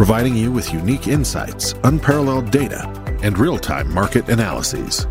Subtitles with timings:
[0.00, 2.88] providing you with unique insights, unparalleled data,
[3.22, 5.04] and real time market analyses.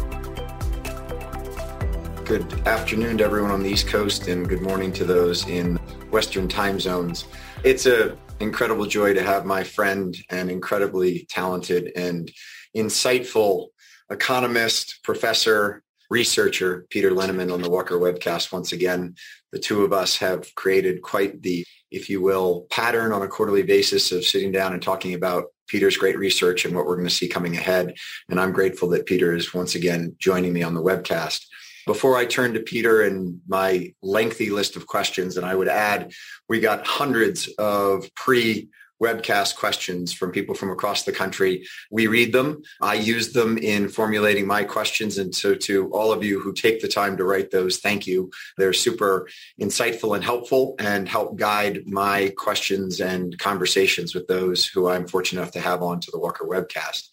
[2.26, 5.76] Good afternoon to everyone on the East Coast, and good morning to those in
[6.10, 7.26] Western time zones.
[7.64, 12.32] It's an incredible joy to have my friend and incredibly talented and
[12.76, 13.68] insightful
[14.10, 19.14] economist, professor, researcher, Peter Linneman on the Walker webcast once again.
[19.52, 23.64] The two of us have created quite the if you will, pattern on a quarterly
[23.64, 27.14] basis of sitting down and talking about Peter's great research and what we're going to
[27.14, 27.94] see coming ahead.
[28.30, 31.46] And I'm grateful that Peter is once again joining me on the webcast.
[31.86, 36.12] Before I turn to Peter and my lengthy list of questions, and I would add,
[36.48, 38.70] we got hundreds of pre
[39.02, 41.66] webcast questions from people from across the country.
[41.90, 42.64] We read them.
[42.82, 45.18] I use them in formulating my questions.
[45.18, 48.32] And so to all of you who take the time to write those, thank you.
[48.58, 49.28] They're super
[49.60, 55.42] insightful and helpful and help guide my questions and conversations with those who I'm fortunate
[55.42, 57.08] enough to have on to the Walker webcast.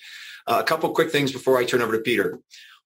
[0.49, 2.39] Uh, a couple quick things before I turn over to Peter.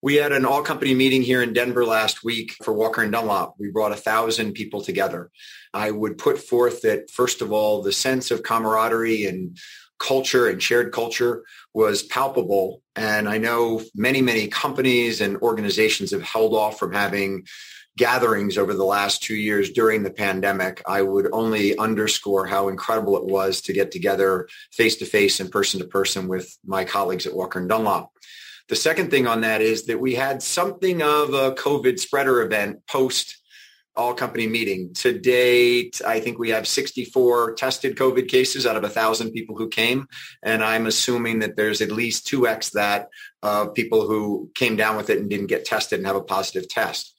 [0.02, 3.56] We had an all company meeting here in Denver last week for Walker and Dunlop.
[3.58, 5.30] We brought a thousand people together.
[5.74, 9.58] I would put forth that, first of all, the sense of camaraderie and
[9.98, 12.80] culture and shared culture was palpable.
[12.96, 17.44] And I know many, many companies and organizations have held off from having
[17.98, 20.82] gatherings over the last two years during the pandemic.
[20.88, 25.50] I would only underscore how incredible it was to get together face to face and
[25.50, 28.10] person to person with my colleagues at Walker and Dunlop.
[28.70, 32.86] The second thing on that is that we had something of a COVID spreader event
[32.86, 33.36] post
[33.96, 34.94] all company meeting.
[34.94, 39.56] To date, I think we have 64 tested COVID cases out of a thousand people
[39.56, 40.06] who came.
[40.44, 43.08] And I'm assuming that there's at least 2x that
[43.42, 46.68] of people who came down with it and didn't get tested and have a positive
[46.68, 47.16] test.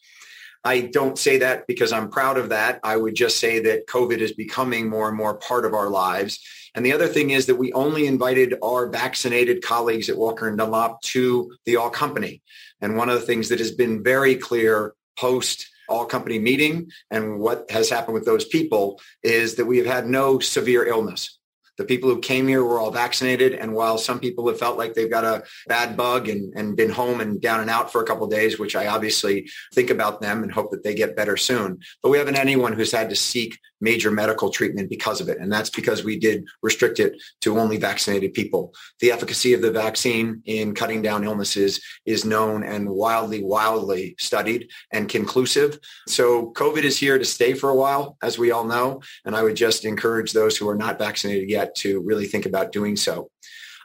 [0.63, 2.79] I don't say that because I'm proud of that.
[2.81, 6.39] I would just say that COVID is becoming more and more part of our lives.
[6.73, 10.57] And the other thing is that we only invited our vaccinated colleagues at Walker and
[10.57, 12.41] Dunlop to the all company.
[12.79, 17.39] And one of the things that has been very clear post all company meeting and
[17.39, 21.37] what has happened with those people is that we have had no severe illness.
[21.77, 23.53] The people who came here were all vaccinated.
[23.53, 26.91] And while some people have felt like they've got a bad bug and, and been
[26.91, 30.43] home and down and out for a couple days, which I obviously think about them
[30.43, 31.79] and hope that they get better soon.
[32.03, 35.40] But we haven't anyone who's had to seek major medical treatment because of it.
[35.40, 38.74] And that's because we did restrict it to only vaccinated people.
[39.00, 44.69] The efficacy of the vaccine in cutting down illnesses is known and wildly, wildly studied
[44.92, 45.80] and conclusive.
[46.08, 49.02] So COVID is here to stay for a while, as we all know.
[49.25, 52.72] And I would just encourage those who are not vaccinated yet to really think about
[52.72, 53.30] doing so.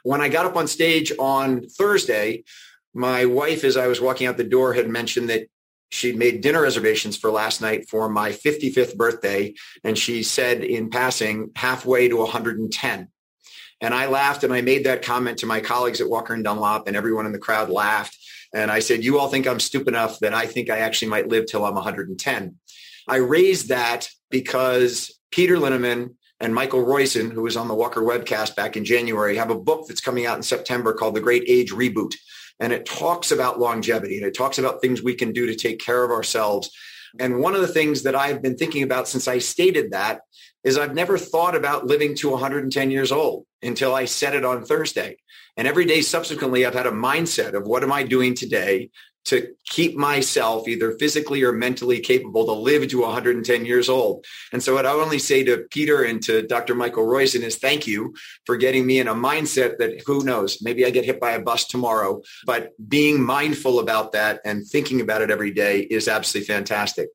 [0.03, 2.43] When I got up on stage on Thursday,
[2.93, 5.47] my wife, as I was walking out the door, had mentioned that
[5.89, 9.53] she'd made dinner reservations for last night for my 55th birthday.
[9.83, 13.07] And she said in passing, halfway to 110.
[13.79, 16.87] And I laughed and I made that comment to my colleagues at Walker and Dunlop
[16.87, 18.17] and everyone in the crowd laughed.
[18.53, 21.27] And I said, you all think I'm stupid enough that I think I actually might
[21.27, 22.55] live till I'm 110.
[23.07, 28.55] I raised that because Peter Linneman and Michael Roizen, who was on the Walker webcast
[28.55, 31.71] back in January, have a book that's coming out in September called The Great Age
[31.71, 32.13] Reboot
[32.59, 35.79] and it talks about longevity and it talks about things we can do to take
[35.79, 36.69] care of ourselves.
[37.19, 40.21] And one of the things that I've been thinking about since I stated that
[40.63, 44.65] is I've never thought about living to 110 years old until I said it on
[44.65, 45.17] Thursday.
[45.55, 48.91] And every day subsequently, I've had a mindset of what am I doing today
[49.27, 54.25] to keep myself either physically or mentally capable to live to 110 years old.
[54.51, 56.75] And so what I only say to Peter and to Dr.
[56.75, 58.13] Michael Roizen is thank you
[58.45, 61.41] for getting me in a mindset that who knows, maybe I get hit by a
[61.41, 66.47] bus tomorrow, but being mindful about that and thinking about it every day is absolutely
[66.47, 67.09] fantastic.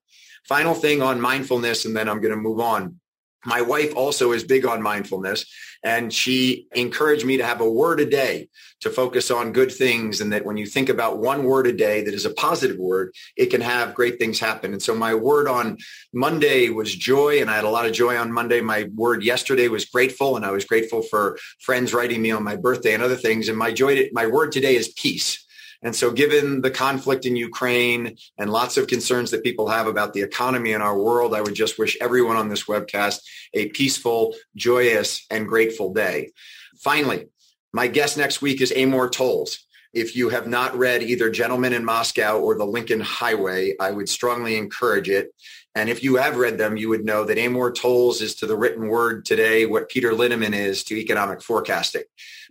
[0.49, 3.01] Final thing on mindfulness, and then I'm going to move on.
[3.45, 5.45] My wife also is big on mindfulness
[5.83, 8.49] and she encouraged me to have a word a day
[8.81, 12.03] to focus on good things and that when you think about one word a day
[12.03, 14.73] that is a positive word, it can have great things happen.
[14.73, 15.79] And so my word on
[16.13, 18.61] Monday was joy and I had a lot of joy on Monday.
[18.61, 22.57] My word yesterday was grateful and I was grateful for friends writing me on my
[22.57, 23.49] birthday and other things.
[23.49, 25.45] And my joy, my word today is peace.
[25.83, 30.13] And so given the conflict in Ukraine and lots of concerns that people have about
[30.13, 33.19] the economy in our world, I would just wish everyone on this webcast
[33.53, 36.33] a peaceful, joyous, and grateful day.
[36.83, 37.27] Finally,
[37.75, 39.67] My guest next week is Amor Towles.
[39.95, 44.09] If you have not read either Gentlemen in Moscow or The Lincoln Highway, I would
[44.09, 45.35] strongly encourage it.
[45.75, 48.57] And if you have read them, you would know that Amor Towles is to the
[48.57, 52.03] written word today what Peter Linneman is to economic forecasting.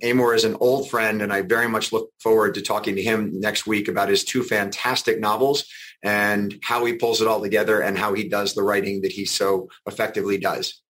[0.02, 3.40] Amor is an old friend, and I very much look forward to talking to him
[3.40, 5.66] next week about his two fantastic novels
[6.04, 9.26] and how he pulls it all together and how he does the writing that he
[9.26, 10.82] so effectively does.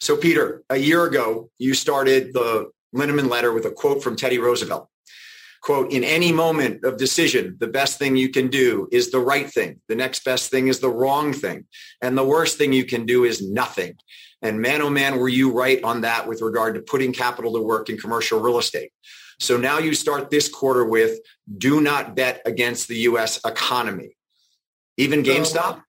[0.00, 4.38] So, Peter, a year ago, you started the Linneman letter with a quote from Teddy
[4.38, 4.88] Roosevelt
[5.66, 9.50] quote, in any moment of decision, the best thing you can do is the right
[9.50, 9.80] thing.
[9.88, 11.64] The next best thing is the wrong thing.
[12.00, 13.96] And the worst thing you can do is nothing.
[14.42, 17.60] And man, oh man, were you right on that with regard to putting capital to
[17.60, 18.92] work in commercial real estate.
[19.40, 21.18] So now you start this quarter with
[21.58, 23.40] do not bet against the U.S.
[23.44, 24.16] economy.
[24.96, 25.82] Even GameStop?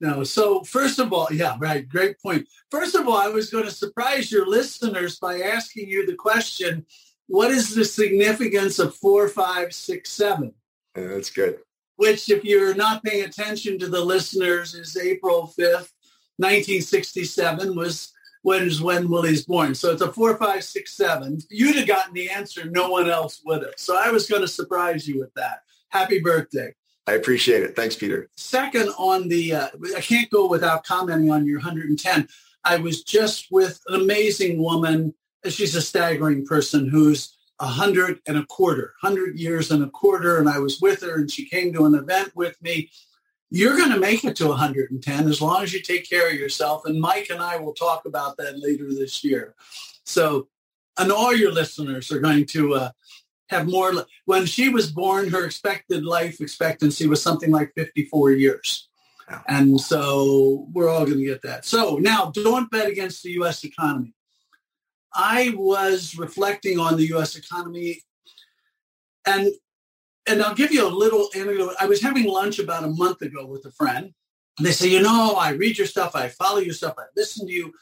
[0.00, 0.24] No.
[0.24, 1.88] So first of all, yeah, right.
[1.88, 2.48] Great point.
[2.72, 6.86] First of all, I was going to surprise your listeners by asking you the question,
[7.30, 10.52] what is the significance of four, five, six, seven?
[10.96, 11.60] Yeah, that's good.
[11.94, 15.92] Which, if you're not paying attention to the listeners, is April 5th,
[16.38, 18.12] 1967 was
[18.42, 19.76] when is when Willie's born.
[19.76, 21.38] So it's a four, five, six, seven.
[21.50, 22.64] You'd have gotten the answer.
[22.64, 23.74] No one else would have.
[23.76, 25.60] So I was going to surprise you with that.
[25.90, 26.74] Happy birthday.
[27.06, 27.76] I appreciate it.
[27.76, 28.28] Thanks, Peter.
[28.36, 32.26] Second on the, uh, I can't go without commenting on your 110.
[32.64, 35.14] I was just with an amazing woman
[35.48, 40.38] she's a staggering person who's a hundred and a quarter, hundred years and a quarter.
[40.38, 42.90] And I was with her and she came to an event with me.
[43.50, 46.82] You're going to make it to 110 as long as you take care of yourself.
[46.84, 49.54] And Mike and I will talk about that later this year.
[50.04, 50.48] So,
[50.98, 52.90] and all your listeners are going to uh,
[53.48, 53.92] have more.
[54.24, 58.88] When she was born, her expected life expectancy was something like 54 years.
[59.46, 61.64] And so we're all going to get that.
[61.64, 63.64] So now don't bet against the U.S.
[63.64, 64.14] economy.
[65.14, 67.36] I was reflecting on the U.S.
[67.36, 68.02] economy,
[69.26, 69.50] and
[70.26, 71.74] and I'll give you a little anecdote.
[71.80, 74.12] I was having lunch about a month ago with a friend.
[74.58, 77.46] And they say, you know, I read your stuff, I follow your stuff, I listen
[77.46, 77.72] to you,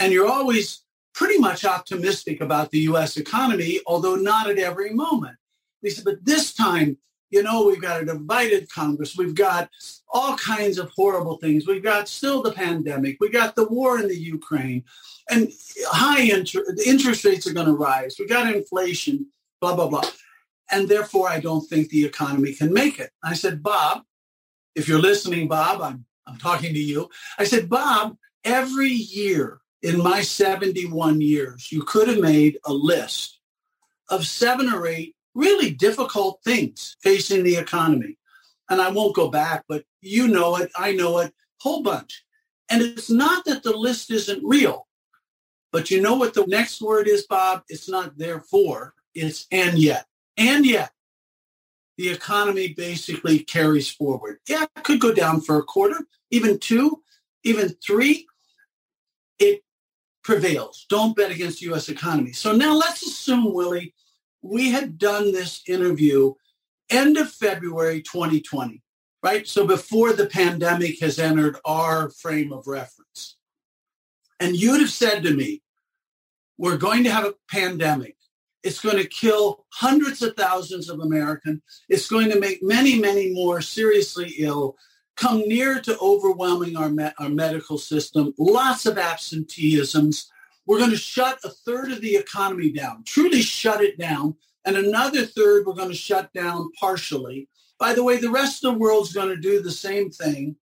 [0.00, 0.82] and you're always
[1.14, 3.16] pretty much optimistic about the U.S.
[3.16, 5.36] economy, although not at every moment.
[5.82, 6.98] They said, but this time,
[7.34, 9.18] you know, we've got a divided Congress.
[9.18, 9.68] We've got
[10.08, 11.66] all kinds of horrible things.
[11.66, 13.16] We've got still the pandemic.
[13.18, 14.84] We got the war in the Ukraine
[15.28, 15.50] and
[15.88, 18.14] high interest, interest rates are going to rise.
[18.20, 19.26] We got inflation,
[19.60, 20.08] blah, blah, blah.
[20.70, 23.10] And therefore, I don't think the economy can make it.
[23.22, 24.02] I said, Bob,
[24.76, 27.10] if you're listening, Bob, I'm, I'm talking to you.
[27.36, 33.40] I said, Bob, every year in my 71 years, you could have made a list
[34.08, 38.18] of seven or eight really difficult things facing the economy.
[38.70, 42.24] And I won't go back, but you know it, I know it, whole bunch.
[42.70, 44.86] And it's not that the list isn't real.
[45.70, 47.62] But you know what the next word is, Bob?
[47.68, 50.06] It's not therefore, it's and yet.
[50.36, 50.92] And yet,
[51.96, 54.38] the economy basically carries forward.
[54.48, 57.02] Yeah, it could go down for a quarter, even two,
[57.44, 58.26] even three.
[59.38, 59.62] It
[60.22, 60.86] prevails.
[60.88, 61.88] Don't bet against the U.S.
[61.88, 62.32] economy.
[62.32, 63.94] So now let's assume, Willie,
[64.44, 66.34] we had done this interview
[66.90, 68.82] end of February 2020,
[69.22, 69.48] right?
[69.48, 73.36] So before the pandemic has entered our frame of reference.
[74.38, 75.62] And you'd have said to me,
[76.58, 78.16] we're going to have a pandemic.
[78.62, 81.62] It's going to kill hundreds of thousands of Americans.
[81.88, 84.76] It's going to make many, many more seriously ill,
[85.16, 90.26] come near to overwhelming our, me- our medical system, lots of absenteeisms.
[90.66, 94.36] We're going to shut a third of the economy down, truly shut it down.
[94.64, 97.48] And another third we're going to shut down partially.
[97.78, 100.56] By the way, the rest of the world's going to do the same thing.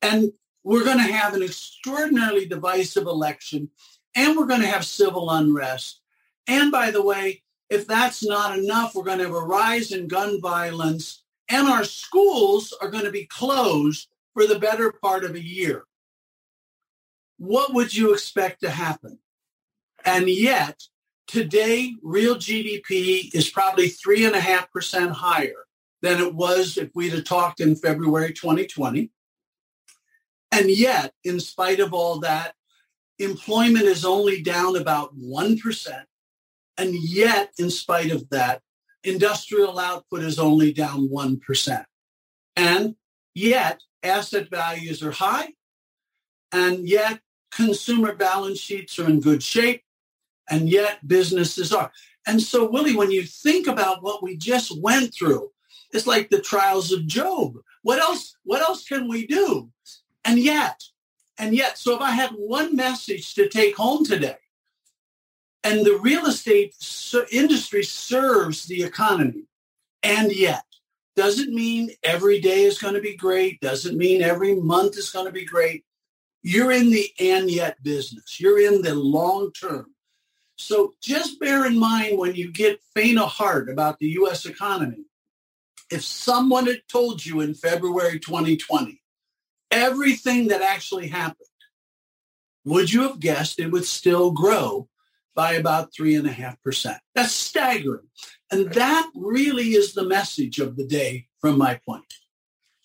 [0.00, 0.32] And
[0.62, 3.68] we're going to have an extraordinarily divisive election
[4.14, 6.00] and we're going to have civil unrest.
[6.46, 10.08] And by the way, if that's not enough, we're going to have a rise in
[10.08, 15.34] gun violence and our schools are going to be closed for the better part of
[15.34, 15.84] a year.
[17.38, 19.18] What would you expect to happen?
[20.04, 20.82] And yet,
[21.26, 25.64] today, real GDP is probably 3.5% higher
[26.02, 29.10] than it was if we'd have talked in February 2020.
[30.52, 32.54] And yet, in spite of all that,
[33.18, 36.04] employment is only down about 1%.
[36.76, 38.60] And yet, in spite of that,
[39.02, 41.84] industrial output is only down 1%.
[42.56, 42.96] And
[43.34, 45.54] yet, asset values are high.
[46.52, 47.20] And yet,
[47.50, 49.83] consumer balance sheets are in good shape.
[50.48, 51.92] And yet, businesses are.
[52.26, 55.50] And so, Willie, when you think about what we just went through,
[55.92, 57.56] it's like the trials of Job.
[57.82, 58.36] What else?
[58.44, 59.70] What else can we do?
[60.24, 60.82] And yet,
[61.38, 64.36] and yet, so if I had one message to take home today,
[65.64, 66.74] And the real estate
[67.32, 69.44] industry serves the economy.
[70.02, 70.64] And yet,
[71.16, 73.60] doesn't mean every day is going to be great.
[73.60, 75.84] Doesn't mean every month is going to be great.
[76.42, 78.38] You're in the and yet business.
[78.38, 79.93] You're in the long term.
[80.56, 84.46] So just bear in mind when you get faint of heart about the U.S.
[84.46, 85.04] economy,
[85.90, 89.00] if someone had told you in February 2020
[89.70, 91.48] everything that actually happened,
[92.64, 94.88] would you have guessed it would still grow
[95.34, 96.98] by about three and a half percent?
[97.14, 98.08] That's staggering.
[98.50, 102.14] And that really is the message of the day from my point.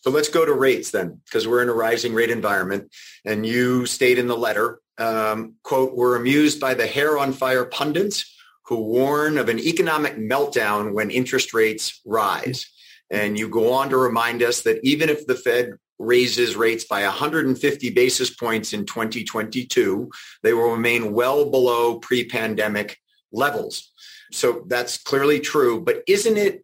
[0.01, 2.91] So let's go to rates then, because we're in a rising rate environment.
[3.25, 7.65] And you state in the letter, um, quote, we're amused by the hair on fire
[7.65, 12.69] pundits who warn of an economic meltdown when interest rates rise.
[13.09, 17.03] And you go on to remind us that even if the Fed raises rates by
[17.03, 20.09] 150 basis points in 2022,
[20.43, 22.97] they will remain well below pre-pandemic
[23.31, 23.91] levels.
[24.31, 25.81] So that's clearly true.
[25.81, 26.63] But isn't it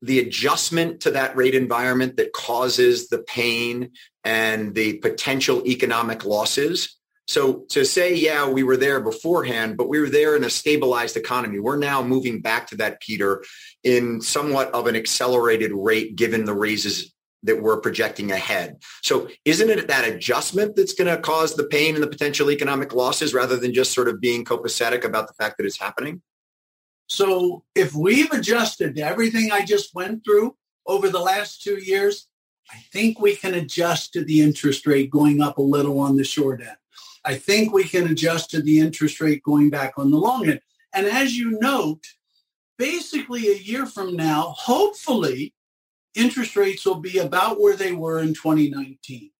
[0.00, 3.90] the adjustment to that rate environment that causes the pain
[4.24, 6.96] and the potential economic losses?
[7.28, 11.16] So to say, yeah, we were there beforehand, but we were there in a stabilized
[11.16, 11.60] economy.
[11.60, 13.44] We're now moving back to that, Peter,
[13.84, 17.12] in somewhat of an accelerated rate given the raises
[17.44, 18.76] that we're projecting ahead.
[19.02, 22.92] So isn't it that adjustment that's going to cause the pain and the potential economic
[22.92, 26.22] losses rather than just sort of being copacetic about the fact that it's happening?
[27.08, 32.28] So if we've adjusted to everything I just went through over the last two years,
[32.70, 36.24] I think we can adjust to the interest rate going up a little on the
[36.24, 36.76] short end.
[37.24, 40.60] I think we can adjust to the interest rate going back on the long end.
[40.92, 42.04] And as you note,
[42.78, 45.54] basically a year from now, hopefully
[46.14, 49.30] interest rates will be about where they were in 2019.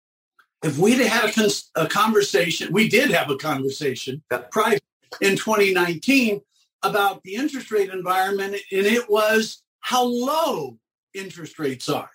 [0.62, 4.78] If we'd had a, cons- a conversation, we did have a conversation prior
[5.20, 6.40] in 2019
[6.82, 10.78] about the interest rate environment, and it was how low
[11.14, 12.10] interest rates are,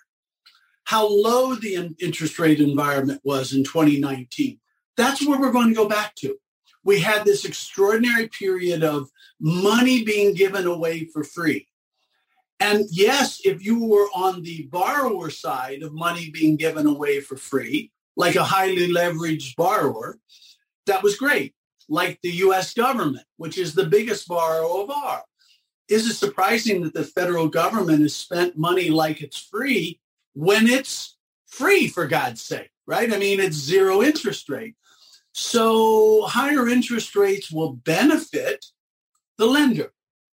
[0.84, 4.58] how low the in- interest rate environment was in 2019.
[4.98, 6.36] That's where we're going to go back to.
[6.84, 9.08] We had this extraordinary period of
[9.40, 11.68] money being given away for free.
[12.58, 17.36] And yes, if you were on the borrower side of money being given away for
[17.36, 20.18] free, like a highly leveraged borrower,
[20.86, 21.54] that was great.
[21.88, 25.22] Like the US government, which is the biggest borrower of all.
[25.88, 30.00] Is it surprising that the federal government has spent money like it's free
[30.34, 33.12] when it's free, for God's sake, right?
[33.12, 34.74] I mean, it's zero interest rate.
[35.40, 38.66] So higher interest rates will benefit
[39.36, 39.92] the lender,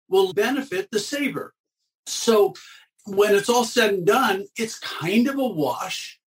[0.09, 1.55] will benefit the saver.
[2.07, 2.55] So
[3.05, 6.21] when it's all said and done, it's kind of a wash,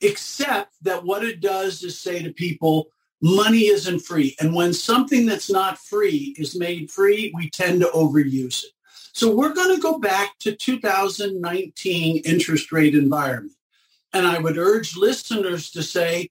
[0.00, 4.36] except that what it does is say to people, money isn't free.
[4.38, 8.70] And when something that's not free is made free, we tend to overuse it.
[9.12, 13.56] So we're going to go back to 2019 interest rate environment.
[14.12, 16.28] And I would urge listeners to say,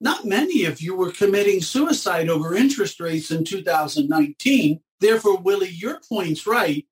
[0.00, 4.80] not many of you were committing suicide over interest rates in 2019.
[5.00, 6.86] Therefore, Willie, your point's right.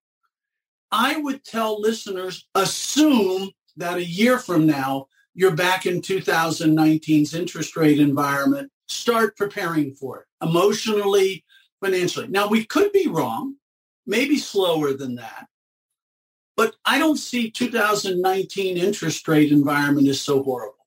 [0.90, 7.76] I would tell listeners, assume that a year from now, you're back in 2019's interest
[7.76, 8.70] rate environment.
[8.87, 11.44] Start preparing for it emotionally,
[11.82, 12.28] financially.
[12.28, 13.56] Now, we could be wrong,
[14.06, 15.49] maybe slower than that.
[16.56, 20.83] But I don't see 2019 interest rate environment as so horrible.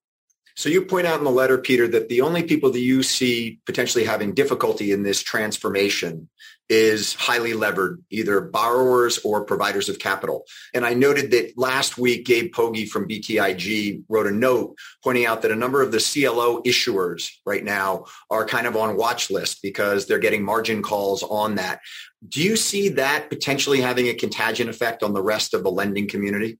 [0.57, 3.59] So you point out in the letter, Peter, that the only people that you see
[3.67, 6.29] potentially having difficulty in this transformation
[6.67, 10.47] is highly levered, either borrowers or providers of capital.
[10.73, 15.43] And I noted that last week, Gabe Pogge from BTIG wrote a note pointing out
[15.43, 19.61] that a number of the CLO issuers right now are kind of on watch list
[19.61, 21.81] because they're getting margin calls on that.
[22.27, 26.07] Do you see that potentially having a contagion effect on the rest of the lending
[26.07, 26.57] community?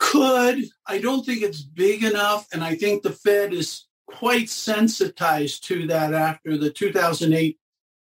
[0.00, 0.64] Could.
[0.86, 2.48] I don't think it's big enough.
[2.52, 7.56] And I think the Fed is quite sensitized to that after the 2008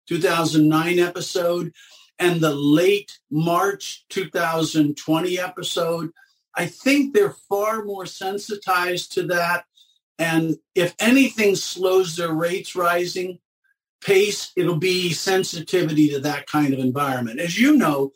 [0.08, 1.72] 2009 episode
[2.18, 6.10] and the late March 2020 episode.
[6.56, 9.66] I think they're far more sensitized to that.
[10.18, 13.40] And if anything slows their rates rising
[14.02, 17.40] pace, it'll be sensitivity to that kind of environment.
[17.40, 18.12] As you know,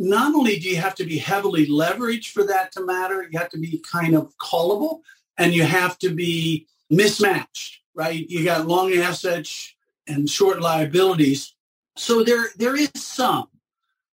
[0.00, 3.50] not only do you have to be heavily leveraged for that to matter, you have
[3.50, 5.00] to be kind of callable
[5.36, 8.26] and you have to be mismatched, right?
[8.26, 9.74] You got long assets
[10.08, 11.54] and short liabilities.
[11.98, 13.48] So there, there is some,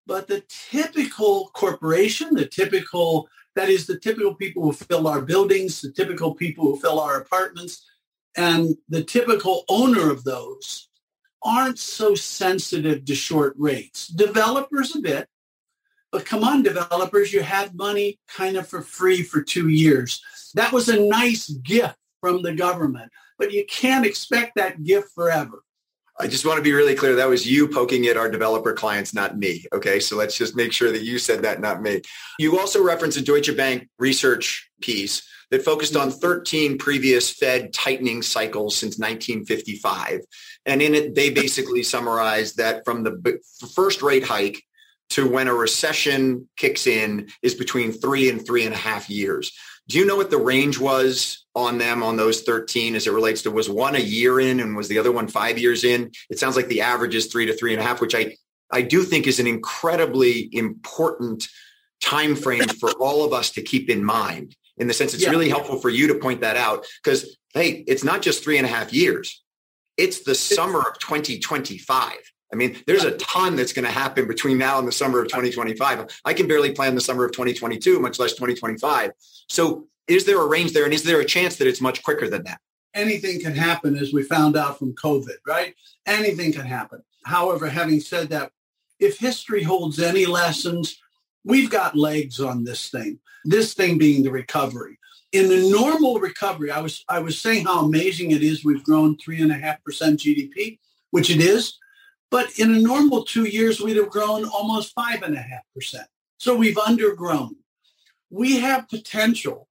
[0.06, 5.82] but the typical corporation, the typical, that is the typical people who fill our buildings,
[5.82, 7.86] the typical people who fill our apartments,
[8.38, 10.88] and the typical owner of those
[11.42, 14.08] aren't so sensitive to short rates.
[14.08, 15.28] Developers a bit,
[16.14, 20.22] but come on, developers, you had money kind of for free for two years.
[20.54, 25.64] That was a nice gift from the government, but you can't expect that gift forever.
[26.20, 27.16] I just want to be really clear.
[27.16, 29.64] That was you poking at our developer clients, not me.
[29.72, 29.98] Okay.
[29.98, 32.02] So let's just make sure that you said that, not me.
[32.38, 38.22] You also referenced a Deutsche Bank research piece that focused on 13 previous Fed tightening
[38.22, 40.20] cycles since 1955.
[40.64, 43.40] And in it, they basically summarized that from the
[43.74, 44.62] first rate hike
[45.10, 49.52] to when a recession kicks in is between three and three and a half years.
[49.86, 53.42] Do you know what the range was on them on those 13 as it relates
[53.42, 56.10] to was one a year in and was the other one five years in?
[56.30, 58.36] It sounds like the average is three to three and a half, which I,
[58.72, 61.46] I do think is an incredibly important
[62.00, 65.30] time frame for all of us to keep in mind in the sense it's yeah.
[65.30, 68.66] really helpful for you to point that out because hey it's not just three and
[68.66, 69.42] a half years
[69.96, 72.12] it's the summer of 2025
[72.52, 75.26] I mean, there's a ton that's going to happen between now and the summer of
[75.26, 76.20] 2025.
[76.24, 79.12] I can barely plan the summer of 2022, much less 2025.
[79.48, 80.84] So is there a range there?
[80.84, 82.60] And is there a chance that it's much quicker than that?
[82.94, 85.74] Anything can happen, as we found out from COVID, right?
[86.06, 87.02] Anything can happen.
[87.24, 88.52] However, having said that,
[89.00, 90.96] if history holds any lessons,
[91.44, 94.98] we've got legs on this thing, this thing being the recovery.
[95.32, 99.16] In the normal recovery, I was I was saying how amazing it is we've grown
[99.16, 100.78] three and a half percent GDP,
[101.10, 101.76] which it is.
[102.34, 106.08] But in a normal two years, we'd have grown almost five and a half percent.
[106.38, 107.50] So we've undergrown.
[108.28, 109.68] We have potential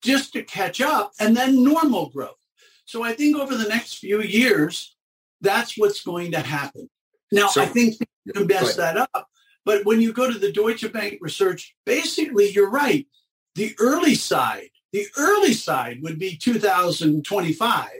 [0.00, 2.40] just to catch up and then normal growth.
[2.86, 4.96] So I think over the next few years,
[5.42, 6.88] that's what's going to happen.
[7.30, 9.28] Now, so, I think you can mess that up.
[9.66, 13.06] But when you go to the Deutsche Bank research, basically, you're right.
[13.54, 17.90] The early side, the early side would be 2025.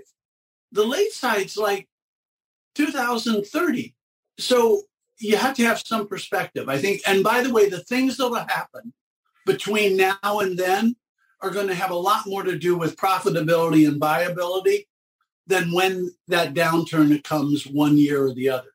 [0.73, 1.91] The late side's like
[2.77, 3.95] 2030.
[4.39, 4.83] So
[5.19, 7.01] you have to have some perspective, I think.
[7.07, 8.93] And by the way, the things that will happen
[9.47, 10.97] between now and then
[11.41, 14.89] are going to have a lot more to do with profitability and viability
[15.47, 18.69] than when that downturn comes one year or the other.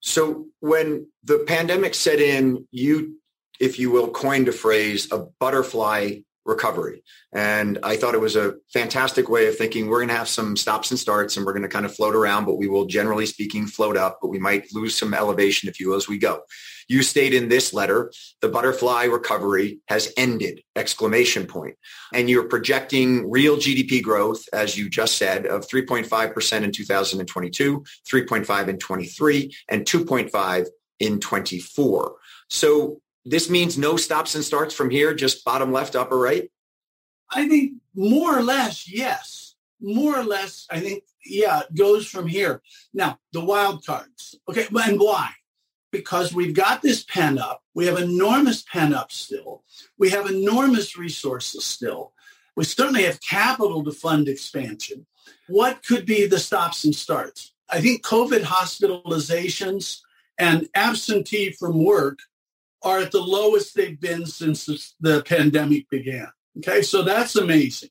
[0.00, 3.18] So when the pandemic set in, you,
[3.60, 7.04] if you will, coined a phrase, a butterfly recovery.
[7.32, 10.56] And I thought it was a fantastic way of thinking we're going to have some
[10.56, 13.26] stops and starts and we're going to kind of float around, but we will generally
[13.26, 16.40] speaking float up, but we might lose some elevation, if you will, as we go.
[16.88, 21.76] You state in this letter, the butterfly recovery has ended, exclamation point.
[22.14, 28.68] And you're projecting real GDP growth, as you just said, of 3.5% in 2022, 3.5
[28.68, 30.66] in 23, and 2.5
[30.98, 32.14] in 24.
[32.48, 36.50] So this means no stops and starts from here, just bottom left, upper right?
[37.30, 39.54] I think more or less, yes.
[39.80, 42.62] More or less, I think, yeah, it goes from here.
[42.92, 44.34] Now, the wild cards.
[44.48, 45.30] Okay, and why?
[45.92, 47.62] Because we've got this pen up.
[47.74, 49.62] We have enormous pen up still.
[49.98, 52.12] We have enormous resources still.
[52.56, 55.06] We certainly have capital to fund expansion.
[55.48, 57.52] What could be the stops and starts?
[57.70, 60.00] I think COVID hospitalizations
[60.38, 62.18] and absentee from work
[62.82, 66.28] are at the lowest they've been since the pandemic began.
[66.58, 67.90] Okay, so that's amazing.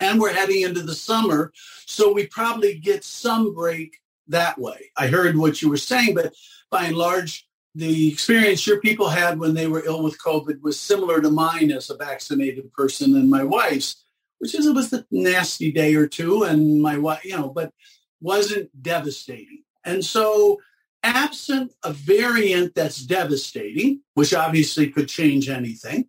[0.00, 1.52] And we're heading into the summer,
[1.86, 3.98] so we probably get some break
[4.28, 4.90] that way.
[4.96, 6.34] I heard what you were saying, but
[6.70, 10.78] by and large, the experience your people had when they were ill with COVID was
[10.78, 14.04] similar to mine as a vaccinated person and my wife's,
[14.38, 17.72] which is it was a nasty day or two, and my wife, you know, but
[18.20, 19.62] wasn't devastating.
[19.84, 20.60] And so
[21.04, 26.08] absent a variant that's devastating, which obviously could change anything.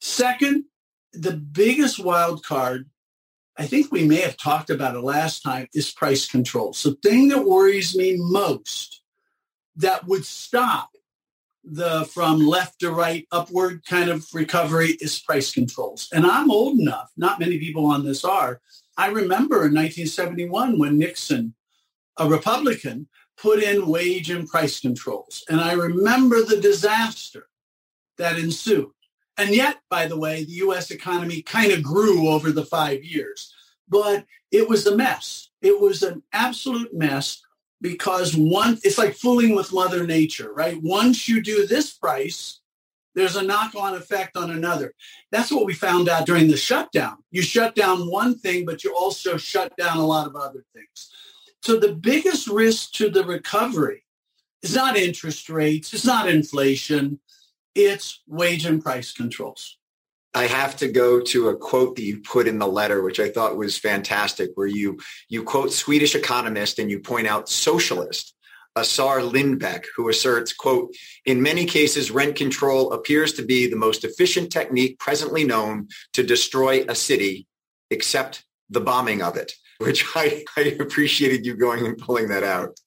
[0.00, 0.64] Second,
[1.12, 2.88] the biggest wild card,
[3.58, 6.72] I think we may have talked about it last time, is price control.
[6.72, 9.02] So thing that worries me most
[9.76, 10.90] that would stop
[11.64, 16.08] the from left to right upward kind of recovery is price controls.
[16.12, 18.60] And I'm old enough, not many people on this are.
[18.96, 21.54] I remember in 1971 when Nixon,
[22.16, 23.08] a Republican,
[23.40, 25.44] put in wage and price controls.
[25.48, 27.48] And I remember the disaster
[28.18, 28.90] that ensued.
[29.36, 33.54] And yet, by the way, the US economy kind of grew over the five years,
[33.88, 35.50] but it was a mess.
[35.62, 37.42] It was an absolute mess
[37.80, 40.80] because one, it's like fooling with Mother Nature, right?
[40.82, 42.60] Once you do this price,
[43.14, 44.92] there's a knock-on effect on another.
[45.30, 47.18] That's what we found out during the shutdown.
[47.30, 51.10] You shut down one thing, but you also shut down a lot of other things.
[51.68, 54.02] So the biggest risk to the recovery
[54.62, 57.20] is not interest rates, it's not inflation,
[57.74, 59.76] it's wage and price controls.
[60.32, 63.28] I have to go to a quote that you put in the letter, which I
[63.28, 68.32] thought was fantastic, where you you quote Swedish economist and you point out socialist
[68.74, 70.94] Assar Lindbeck, who asserts, quote,
[71.26, 76.22] in many cases, rent control appears to be the most efficient technique presently known to
[76.22, 77.46] destroy a city,
[77.90, 82.78] except the bombing of it, which I, I appreciated you going and pulling that out.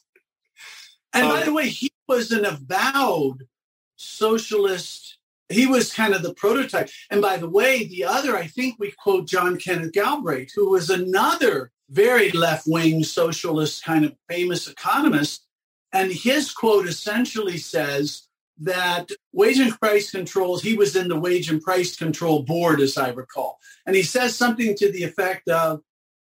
[1.13, 3.47] And um, by the way, he was an avowed
[3.95, 5.17] socialist.
[5.49, 6.89] He was kind of the prototype.
[7.09, 10.89] And by the way, the other, I think we quote John Kenneth Galbraith, who was
[10.89, 15.45] another very left-wing socialist kind of famous economist
[15.93, 18.27] and his quote essentially says
[18.59, 22.97] that wage and price controls, he was in the wage and price control board, as
[22.97, 23.59] I recall.
[23.85, 25.81] And he says something to the effect of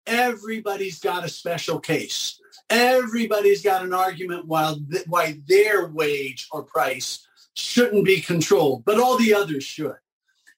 [0.08, 2.40] everybody's got a special case.
[2.70, 8.98] Everybody's got an argument why, th- why their wage or price shouldn't be controlled, but
[8.98, 9.96] all the others should.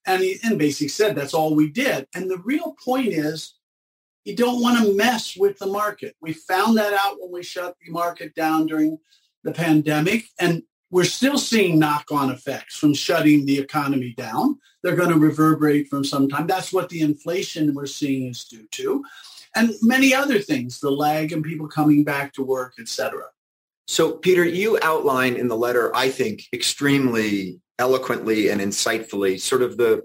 [0.07, 2.07] And he and basically said that's all we did.
[2.15, 3.55] And the real point is
[4.25, 6.17] you don't want to mess with the market.
[6.21, 8.99] We found that out when we shut the market down during
[9.45, 10.25] the pandemic.
[10.39, 14.59] And we're still seeing knock-on effects from shutting the economy down.
[14.83, 16.47] They're going to reverberate from some time.
[16.47, 19.05] That's what the inflation we're seeing is due to.
[19.55, 23.25] And many other things, the lag and people coming back to work, et cetera.
[23.89, 29.77] So, Peter, you outline in the letter, I think, extremely eloquently and insightfully, sort of
[29.77, 30.05] the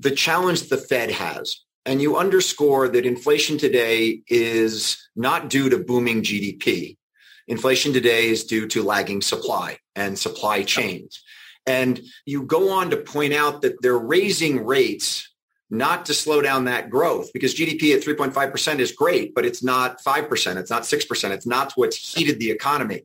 [0.00, 5.78] the challenge the Fed has and you underscore that inflation today is not due to
[5.78, 6.98] booming GDP.
[7.46, 11.22] Inflation today is due to lagging supply and supply chains.
[11.66, 15.27] And you go on to point out that they're raising rates
[15.70, 20.02] not to slow down that growth because GDP at 3.5% is great, but it's not
[20.02, 23.02] 5%, it's not 6%, it's not what's heated the economy.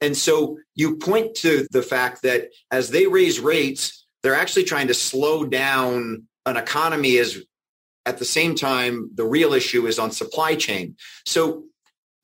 [0.00, 4.88] And so you point to the fact that as they raise rates, they're actually trying
[4.88, 7.42] to slow down an economy as
[8.04, 10.96] at the same time, the real issue is on supply chain.
[11.24, 11.64] So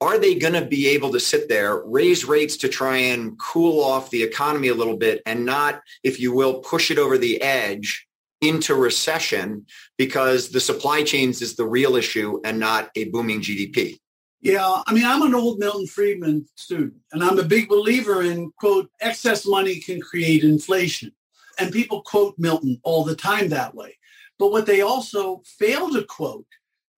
[0.01, 3.83] are they going to be able to sit there, raise rates to try and cool
[3.83, 7.41] off the economy a little bit and not, if you will, push it over the
[7.41, 8.08] edge
[8.41, 13.99] into recession because the supply chains is the real issue and not a booming GDP?
[14.41, 18.53] Yeah, I mean, I'm an old Milton Friedman student, and I'm a big believer in,
[18.53, 21.13] quote, excess money can create inflation.
[21.59, 23.99] And people quote Milton all the time that way.
[24.39, 26.47] But what they also fail to quote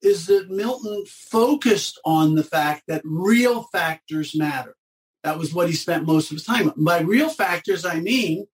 [0.02, 4.76] is that Milton focused on the fact that real factors matter.
[5.24, 6.84] That was what he spent most of his time on.
[6.84, 8.46] By real factors, I mean,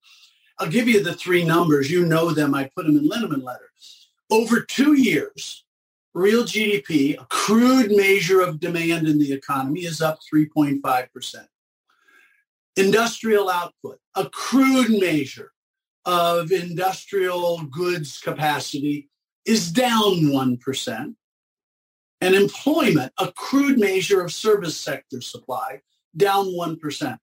[0.58, 1.90] I'll give you the three numbers.
[1.90, 2.54] You know them.
[2.54, 3.70] I put them in Linneman letter.
[4.30, 5.64] Over two years,
[6.14, 11.46] real GDP, a crude measure of demand in the economy, is up 3.5%.
[12.76, 15.52] Industrial output, a crude measure
[16.04, 19.08] of industrial goods capacity
[19.44, 21.14] is down 1%.
[22.22, 25.82] And employment, a crude measure of service sector supply,
[26.16, 27.18] down 1%.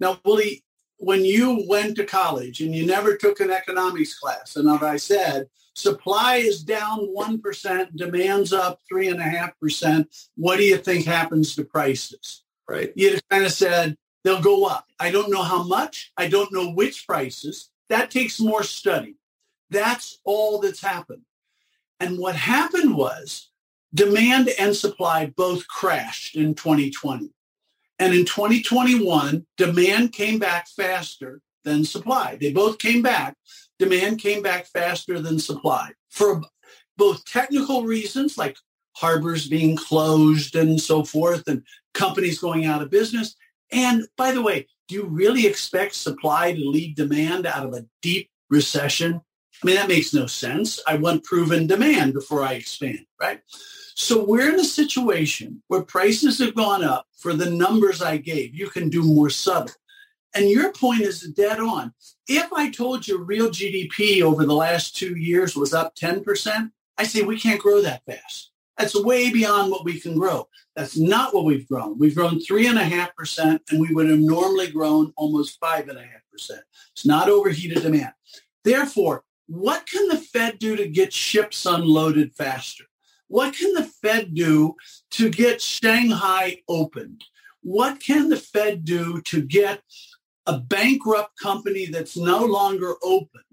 [0.00, 0.64] Now, Willie,
[1.02, 4.96] when you went to college and you never took an economics class, and as I
[4.96, 10.28] said, supply is down 1%, demand's up 3.5%.
[10.36, 12.44] What do you think happens to prices?
[12.68, 12.92] Right.
[12.94, 14.86] You kind of said, they'll go up.
[15.00, 16.12] I don't know how much.
[16.16, 17.70] I don't know which prices.
[17.88, 19.16] That takes more study.
[19.70, 21.22] That's all that's happened.
[21.98, 23.50] And what happened was
[23.92, 27.32] demand and supply both crashed in 2020.
[28.02, 32.36] And in 2021, demand came back faster than supply.
[32.40, 33.36] They both came back.
[33.78, 36.42] Demand came back faster than supply for
[36.96, 38.56] both technical reasons like
[38.96, 41.62] harbors being closed and so forth and
[41.94, 43.36] companies going out of business.
[43.70, 47.86] And by the way, do you really expect supply to lead demand out of a
[48.02, 49.20] deep recession?
[49.62, 50.80] I mean, that makes no sense.
[50.88, 53.42] I want proven demand before I expand, right?
[53.94, 58.54] So we're in a situation where prices have gone up for the numbers I gave.
[58.54, 59.74] You can do more subtle.
[60.34, 61.92] And your point is dead on.
[62.26, 67.04] If I told you real GDP over the last two years was up 10%, I
[67.04, 68.50] say we can't grow that fast.
[68.78, 70.48] That's way beyond what we can grow.
[70.74, 71.98] That's not what we've grown.
[71.98, 76.62] We've grown three and we would have normally grown almost five and a half percent.
[76.92, 78.12] It's not overheated demand.
[78.64, 82.84] Therefore, what can the Fed do to get ships unloaded faster?
[83.32, 84.76] What can the Fed do
[85.12, 87.24] to get Shanghai opened?
[87.62, 89.80] What can the Fed do to get
[90.44, 93.44] a bankrupt company that's no longer open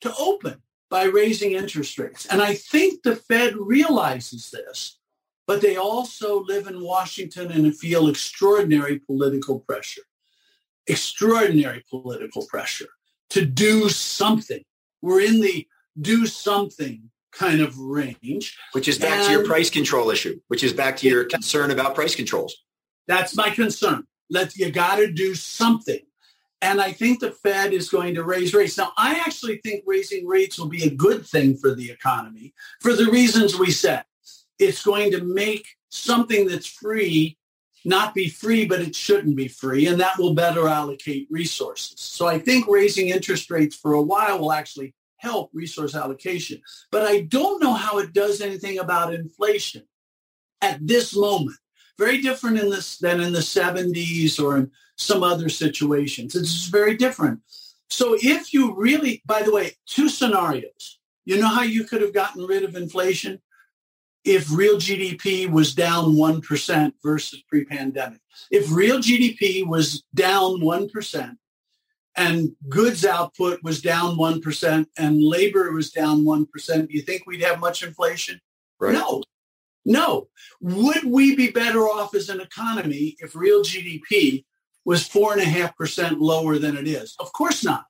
[0.00, 0.62] to open?
[0.90, 2.26] by raising interest rates.
[2.26, 4.98] And I think the Fed realizes this,
[5.46, 10.06] but they also live in Washington and feel extraordinary political pressure,
[10.86, 12.88] extraordinary political pressure
[13.30, 14.64] to do something.
[15.02, 15.66] We're in the
[16.00, 18.56] do something kind of range.
[18.72, 21.70] Which is back and to your price control issue, which is back to your concern
[21.70, 22.56] about price controls.
[23.06, 24.04] That's my concern.
[24.30, 26.00] Let you got to do something.
[26.60, 28.76] And I think the Fed is going to raise rates.
[28.76, 32.94] Now, I actually think raising rates will be a good thing for the economy for
[32.94, 34.04] the reasons we said.
[34.58, 37.38] It's going to make something that's free
[37.84, 42.00] not be free, but it shouldn't be free, and that will better allocate resources.
[42.00, 46.60] So I think raising interest rates for a while will actually help resource allocation.
[46.90, 49.84] But I don't know how it does anything about inflation
[50.60, 51.58] at this moment.
[51.98, 56.34] Very different in this than in the 70s or in some other situations.
[56.34, 57.40] It's very different.
[57.90, 60.98] So if you really, by the way, two scenarios.
[61.24, 63.40] You know how you could have gotten rid of inflation?
[64.24, 68.20] if real GDP was down 1% versus pre-pandemic.
[68.50, 71.36] If real GDP was down 1%
[72.18, 76.46] and goods output was down 1% and labor was down 1%,
[76.88, 78.40] do you think we'd have much inflation?
[78.80, 78.92] Right.
[78.92, 79.22] No.
[79.84, 80.28] No.
[80.60, 84.44] Would we be better off as an economy if real GDP
[84.84, 87.14] was 4.5% lower than it is?
[87.20, 87.86] Of course not.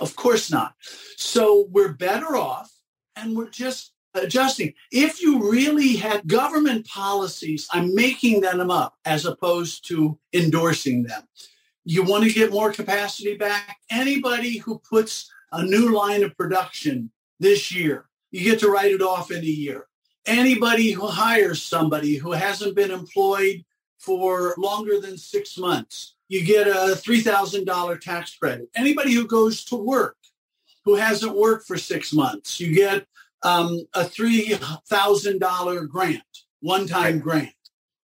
[0.00, 0.74] Of course not.
[1.16, 2.70] So we're better off
[3.16, 4.74] and we're just adjusting.
[4.92, 11.22] If you really had government policies, I'm making them up as opposed to endorsing them.
[11.84, 13.78] You want to get more capacity back?
[13.90, 19.02] Anybody who puts a new line of production this year, you get to write it
[19.02, 19.86] off in a year.
[20.26, 23.64] Anybody who hires somebody who hasn't been employed
[23.98, 28.70] for longer than six months, you get a $3,000 tax credit.
[28.74, 30.16] Anybody who goes to work
[30.84, 33.06] who hasn't worked for six months, you get
[33.42, 36.22] um, a $3,000 grant,
[36.60, 37.50] one-time grant.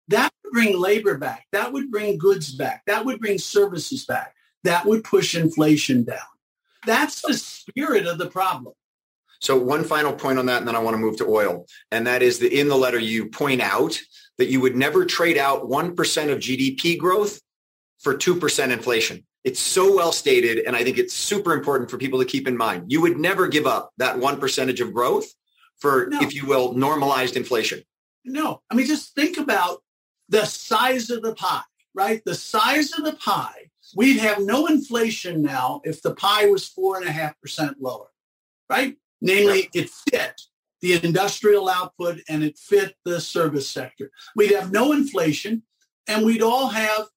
[0.10, 1.46] That would bring labor back.
[1.52, 2.84] That would bring goods back.
[2.86, 4.36] That would bring services back.
[4.64, 6.18] That would push inflation down.
[6.86, 8.74] That's the spirit of the problem.
[9.40, 11.66] So one final point on that, and then I want to move to oil.
[11.92, 13.98] And that is that in the letter, you point out
[14.38, 17.40] that you would never trade out 1% of GDP growth
[18.00, 19.26] for 2% inflation.
[19.44, 22.58] It's so well stated, and I think it's super important for people to keep in
[22.58, 22.92] mind.
[22.92, 25.28] You would never give up that one percentage of growth
[25.78, 26.22] for, no.
[26.22, 27.82] if you will, normalized inflation.
[28.26, 29.82] No, I mean, just think about
[30.30, 31.62] the size of the pie,
[31.94, 32.24] right?
[32.26, 33.70] The size of the pie.
[33.96, 38.08] We'd have no inflation now if the pie was four and a half percent lower,
[38.70, 38.96] right?
[39.22, 40.42] Namely, it fit
[40.82, 44.12] the industrial output and it fit the service sector.
[44.36, 45.64] We'd have no inflation
[46.08, 47.08] and we'd all have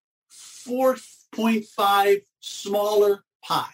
[0.66, 3.66] 4.5 smaller pie.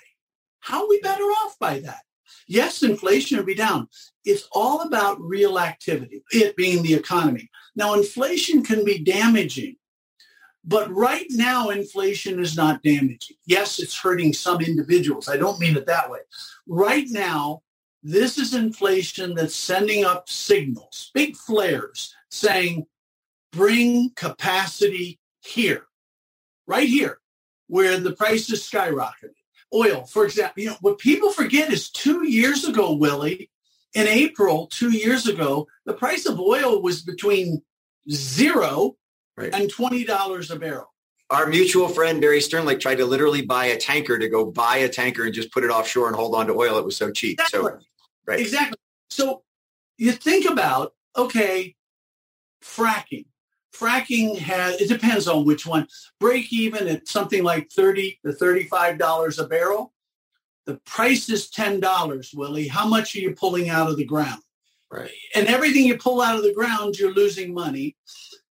[0.61, 2.03] How are we better off by that?
[2.47, 3.89] Yes, inflation would be down.
[4.25, 7.51] It's all about real activity, it being the economy.
[7.77, 9.77] Now, inflation can be damaging,
[10.65, 13.37] but right now, inflation is not damaging.
[13.47, 15.29] Yes, it's hurting some individuals.
[15.29, 16.21] I don't mean it that way.
[16.67, 17.63] Right now,
[18.03, 22.87] this is inflation that's sending up signals, big flares, saying,
[23.53, 25.87] bring capacity here,
[26.67, 27.21] right here
[27.69, 29.35] where the price is skyrocketing.
[29.73, 33.51] Oil, for example, you know, what people forget is two years ago, Willie,
[33.95, 37.63] in April, two years ago, the price of oil was between
[38.11, 38.97] zero
[39.37, 39.55] right.
[39.55, 40.93] and $20 a barrel.
[41.31, 44.89] Our mutual friend Barry Sternlicht tried to literally buy a tanker to go buy a
[44.89, 46.79] tanker and just put it offshore and hold on to oil.
[46.79, 47.39] It was so cheap.
[47.41, 47.71] Exactly.
[47.71, 47.79] So,
[48.27, 48.41] right.
[48.41, 48.79] Exactly.
[49.11, 49.43] So
[49.99, 51.75] you think about, okay,
[52.63, 53.27] fracking
[53.79, 55.87] fracking has it depends on which one
[56.19, 59.93] break even at something like 30 to 35 dollars a barrel
[60.69, 62.69] the price is $10 willie.
[62.69, 64.43] How much are you pulling out of the ground?
[64.91, 65.11] Right.
[65.35, 67.97] And everything you pull out of the ground you're losing money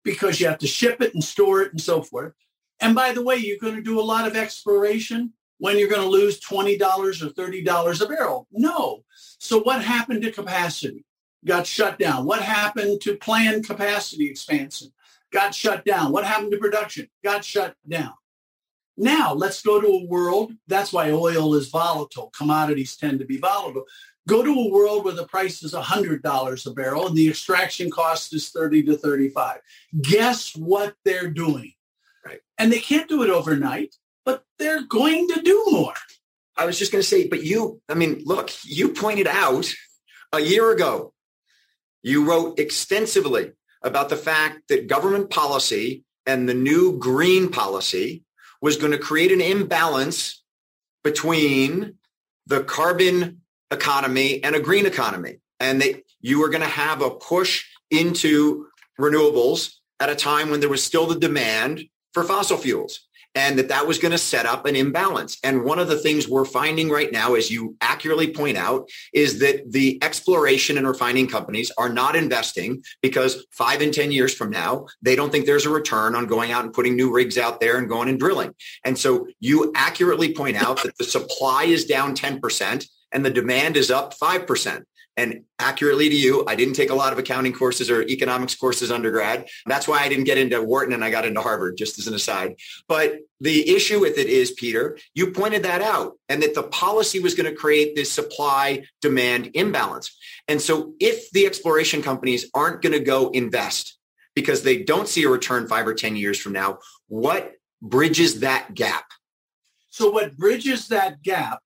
[0.02, 2.32] because you have to ship it and store it and so forth.
[2.80, 6.00] And by the way you're going to do a lot of exploration when you're going
[6.00, 8.48] to lose $20 or $30 a barrel.
[8.50, 9.04] No.
[9.38, 11.04] So what happened to capacity?
[11.44, 12.24] Got shut down.
[12.24, 14.88] What happened to planned capacity expansion?
[15.34, 16.12] Got shut down.
[16.12, 17.08] What happened to production?
[17.22, 18.14] Got shut down.
[18.96, 20.52] Now let's go to a world.
[20.66, 22.32] That's why oil is volatile.
[22.36, 23.84] Commodities tend to be volatile.
[24.26, 28.34] Go to a world where the price is $100 a barrel and the extraction cost
[28.34, 29.60] is 30 to 35.
[30.00, 31.72] Guess what they're doing?
[32.24, 32.40] Right.
[32.58, 35.94] And they can't do it overnight, but they're going to do more.
[36.56, 39.72] I was just going to say, but you, I mean, look, you pointed out
[40.32, 41.12] a year ago,
[42.02, 48.24] you wrote extensively about the fact that government policy and the new green policy
[48.66, 50.42] was going to create an imbalance
[51.04, 51.94] between
[52.48, 55.38] the carbon economy and a green economy.
[55.60, 58.66] And that you were going to have a push into
[59.00, 63.06] renewables at a time when there was still the demand for fossil fuels.
[63.36, 65.38] And that that was going to set up an imbalance.
[65.44, 69.38] And one of the things we're finding right now, as you accurately point out, is
[69.40, 74.50] that the exploration and refining companies are not investing because five and 10 years from
[74.50, 77.60] now, they don't think there's a return on going out and putting new rigs out
[77.60, 78.54] there and going and drilling.
[78.84, 83.76] And so you accurately point out that the supply is down 10% and the demand
[83.76, 84.82] is up 5%.
[85.16, 88.90] And accurately to you, I didn't take a lot of accounting courses or economics courses
[88.90, 89.48] undergrad.
[89.64, 92.14] That's why I didn't get into Wharton and I got into Harvard, just as an
[92.14, 92.56] aside.
[92.86, 97.18] But the issue with it is, Peter, you pointed that out and that the policy
[97.20, 100.14] was going to create this supply demand imbalance.
[100.48, 103.96] And so if the exploration companies aren't going to go invest
[104.34, 108.74] because they don't see a return five or 10 years from now, what bridges that
[108.74, 109.06] gap?
[109.88, 111.60] So what bridges that gap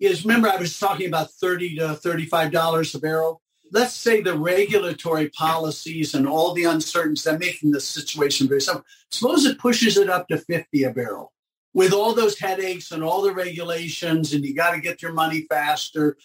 [0.00, 3.42] is remember I was talking about 30 to $35 a barrel.
[3.72, 8.84] Let's say the regulatory policies and all the uncertainties that making the situation very simple.
[9.10, 11.32] Suppose it pushes it up to 50 a barrel
[11.74, 15.46] with all those headaches and all the regulations and you got to get your money
[15.50, 16.16] faster.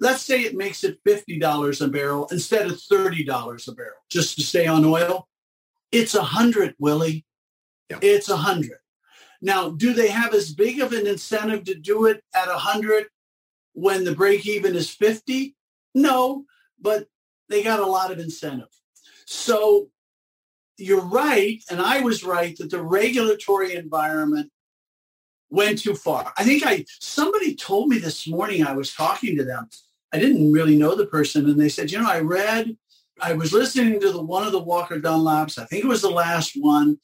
[0.00, 4.42] Let's say it makes it $50 a barrel instead of $30 a barrel just to
[4.42, 5.28] stay on oil.
[5.92, 7.24] It's a hundred, Willie.
[7.88, 7.98] Yeah.
[8.02, 8.78] It's a hundred.
[9.42, 13.06] Now, do they have as big of an incentive to do it at 100
[13.72, 15.56] when the break even is 50?
[15.94, 16.44] No,
[16.80, 17.08] but
[17.48, 18.68] they got a lot of incentive.
[19.26, 19.88] So
[20.78, 24.50] you're right, and I was right that the regulatory environment
[25.50, 26.32] went too far.
[26.38, 29.68] I think I somebody told me this morning I was talking to them.
[30.12, 32.76] I didn't really know the person, and they said, you know, I read,
[33.20, 35.58] I was listening to the one of the Walker Dunlops.
[35.58, 36.98] I think it was the last one,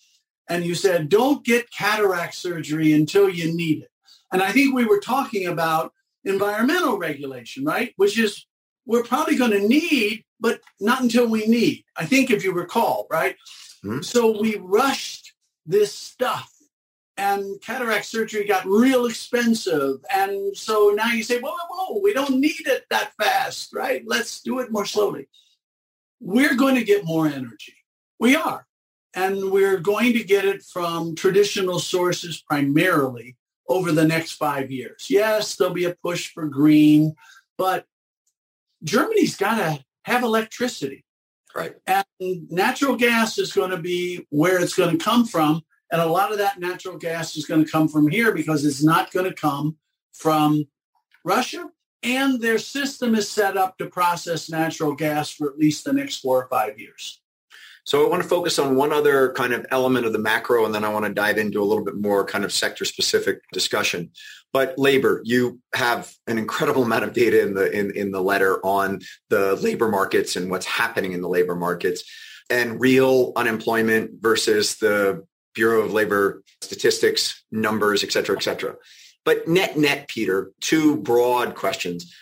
[0.48, 3.90] and you said, don't get cataract surgery until you need it.
[4.32, 5.92] And I think we were talking about
[6.24, 7.92] environmental regulation, right?
[7.96, 8.46] Which is
[8.86, 11.84] we're probably going to need, but not until we need.
[11.96, 13.36] I think if you recall, right?
[13.84, 14.02] Mm-hmm.
[14.02, 15.34] So we rushed
[15.66, 16.50] this stuff
[17.18, 19.96] and cataract surgery got real expensive.
[20.14, 24.02] And so now you say, whoa, whoa, whoa, we don't need it that fast, right?
[24.06, 25.28] Let's do it more slowly.
[26.20, 27.74] We're going to get more energy.
[28.20, 28.67] We are.
[29.14, 33.36] And we're going to get it from traditional sources primarily
[33.68, 35.06] over the next five years.
[35.08, 37.14] Yes, there'll be a push for green,
[37.56, 37.84] but
[38.84, 41.04] Germany's got to have electricity.
[41.54, 41.74] Right.
[41.86, 45.62] And natural gas is going to be where it's going to come from.
[45.90, 48.84] And a lot of that natural gas is going to come from here because it's
[48.84, 49.76] not going to come
[50.12, 50.66] from
[51.24, 51.68] Russia.
[52.02, 56.16] And their system is set up to process natural gas for at least the next
[56.18, 57.20] four or five years.
[57.88, 60.74] So I want to focus on one other kind of element of the macro, and
[60.74, 64.10] then I want to dive into a little bit more kind of sector specific discussion.
[64.52, 68.60] But labor, you have an incredible amount of data in the in, in the letter
[68.62, 72.04] on the labor markets and what's happening in the labor markets
[72.50, 75.24] and real unemployment versus the
[75.54, 78.76] Bureau of Labor statistics numbers, et cetera, et cetera.
[79.24, 82.14] But net net, Peter, two broad questions.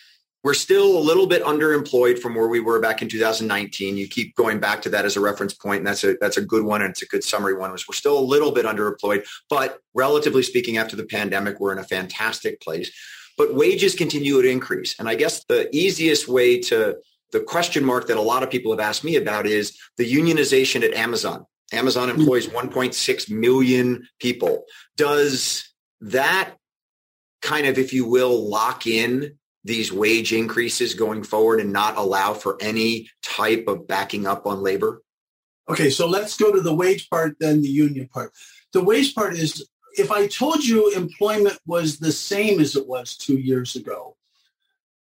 [0.47, 3.97] We're still a little bit underemployed from where we were back in 2019.
[3.97, 6.41] You keep going back to that as a reference point, and that's a that's a
[6.41, 7.73] good one, and it's a good summary one.
[7.73, 11.81] Was we're still a little bit underemployed, but relatively speaking, after the pandemic, we're in
[11.81, 12.93] a fantastic place.
[13.37, 16.97] But wages continue to increase, and I guess the easiest way to
[17.33, 20.85] the question mark that a lot of people have asked me about is the unionization
[20.85, 21.45] at Amazon.
[21.73, 22.71] Amazon employs mm.
[22.71, 24.63] 1.6 million people.
[24.97, 26.55] Does that
[27.43, 32.35] kind of, if you will, lock in these wage increases going forward and not allow
[32.35, 35.03] for any type of backing up on labor?
[35.69, 38.33] Okay, so let's go to the wage part, then the union part.
[38.73, 43.17] The wage part is if I told you employment was the same as it was
[43.17, 44.17] two years ago,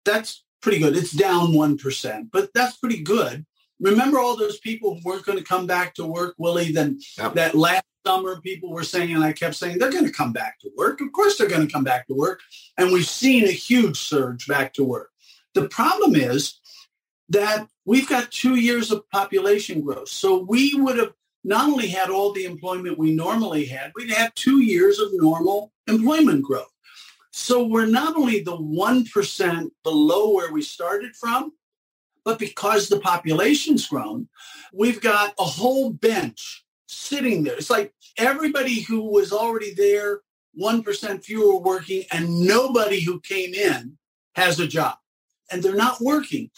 [0.05, 0.97] that's pretty good.
[0.97, 3.45] It's down 1%, but that's pretty good.
[3.81, 7.35] Remember all those people who weren't going to come back to work, Willie, then yep.
[7.35, 10.59] that last summer people were saying, and I kept saying, they're going to come back
[10.61, 11.01] to work.
[11.01, 12.41] Of course they're going to come back to work.
[12.77, 15.11] And we've seen a huge surge back to work.
[15.55, 16.61] The problem is
[17.29, 20.09] that we've got two years of population growth.
[20.09, 24.35] So we would have not only had all the employment we normally had, we'd have
[24.35, 26.73] two years of normal employment growth.
[27.33, 31.53] So we're not only the 1% below where we started from,
[32.25, 34.29] but because the population's grown,
[34.73, 37.57] we've got a whole bench sitting there.
[37.57, 40.21] It's like everybody who was already there,
[40.61, 43.99] 1% fewer working, and nobody who came in
[44.37, 44.97] has a job.
[45.51, 46.51] And they're not working.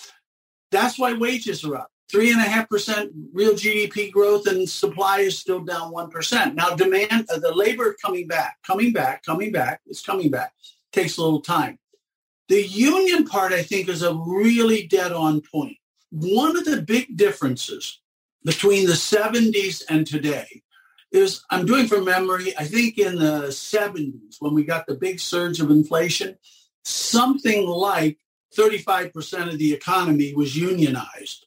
[0.70, 1.90] That's why wages are up.
[2.10, 6.54] Three and a half percent real GDP growth and supply is still down one percent.
[6.54, 10.52] Now demand, uh, the labor coming back, coming back, coming back, it's coming back.
[10.92, 11.80] Takes a little time.
[12.48, 15.76] The union part, I think, is a really dead on point.
[16.10, 18.00] One of the big differences
[18.44, 20.62] between the 70s and today
[21.10, 25.18] is I'm doing from memory, I think in the 70s when we got the big
[25.18, 26.36] surge of inflation,
[26.84, 28.18] something like
[28.56, 31.46] 35% of the economy was unionized.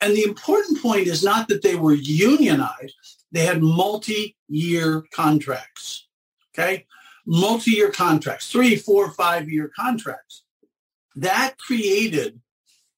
[0.00, 2.94] And the important point is not that they were unionized,
[3.32, 6.08] they had multi-year contracts.
[6.52, 6.86] Okay?
[7.26, 10.44] Multi-year contracts, three, four, five-year contracts.
[11.16, 12.40] That created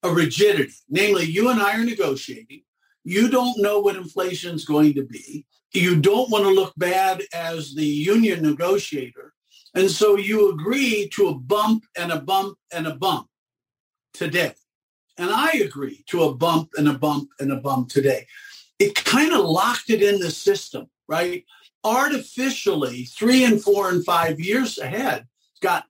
[0.03, 0.73] a rigidity.
[0.89, 2.63] Namely, you and I are negotiating.
[3.05, 5.47] You don't know what inflation is going to be.
[5.73, 9.33] You don't want to look bad as the union negotiator.
[9.75, 13.29] And so you agree to a bump and a bump and a bump
[14.13, 14.55] today.
[15.17, 18.27] And I agree to a bump and a bump and a bump today.
[18.79, 21.45] It kind of locked it in the system, right?
[21.85, 25.27] Artificially, three and four and five years ahead
[25.61, 25.85] got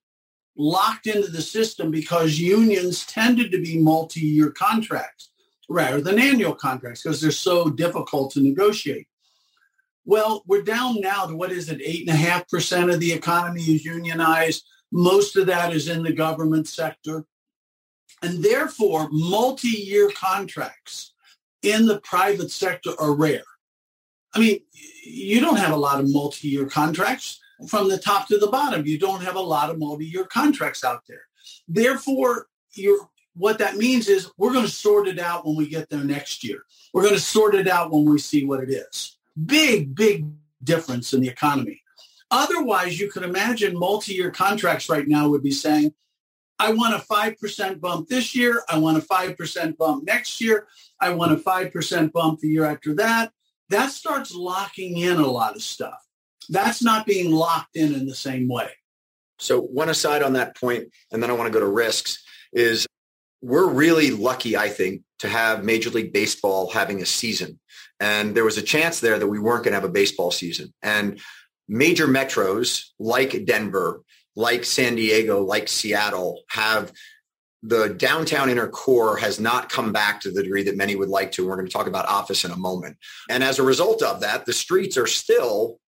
[0.56, 5.30] locked into the system because unions tended to be multi-year contracts
[5.68, 9.06] rather than annual contracts because they're so difficult to negotiate.
[10.04, 13.12] Well, we're down now to what is it, eight and a half percent of the
[13.12, 14.64] economy is unionized.
[14.90, 17.24] Most of that is in the government sector.
[18.20, 21.14] And therefore, multi-year contracts
[21.62, 23.44] in the private sector are rare.
[24.34, 24.60] I mean,
[25.04, 28.86] you don't have a lot of multi-year contracts from the top to the bottom.
[28.86, 31.22] You don't have a lot of multi-year contracts out there.
[31.68, 35.90] Therefore, you're, what that means is we're going to sort it out when we get
[35.90, 36.62] there next year.
[36.92, 39.16] We're going to sort it out when we see what it is.
[39.46, 40.26] Big, big
[40.62, 41.82] difference in the economy.
[42.30, 45.92] Otherwise, you could imagine multi-year contracts right now would be saying,
[46.58, 48.62] I want a 5% bump this year.
[48.68, 50.66] I want a 5% bump next year.
[51.00, 53.32] I want a 5% bump the year after that.
[53.72, 55.98] That starts locking in a lot of stuff.
[56.48, 58.70] That's not being locked in in the same way.
[59.38, 62.86] So one aside on that point, and then I want to go to risks, is
[63.40, 67.58] we're really lucky, I think, to have Major League Baseball having a season.
[67.98, 70.72] And there was a chance there that we weren't going to have a baseball season.
[70.82, 71.20] And
[71.68, 74.02] major metros like Denver,
[74.36, 76.92] like San Diego, like Seattle have
[77.62, 81.30] the downtown inner core has not come back to the degree that many would like
[81.32, 81.46] to.
[81.46, 82.96] We're going to talk about office in a moment.
[83.30, 85.78] And as a result of that, the streets are still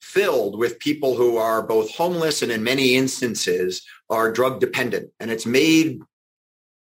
[0.00, 5.10] filled with people who are both homeless and in many instances are drug dependent.
[5.18, 6.00] And it's made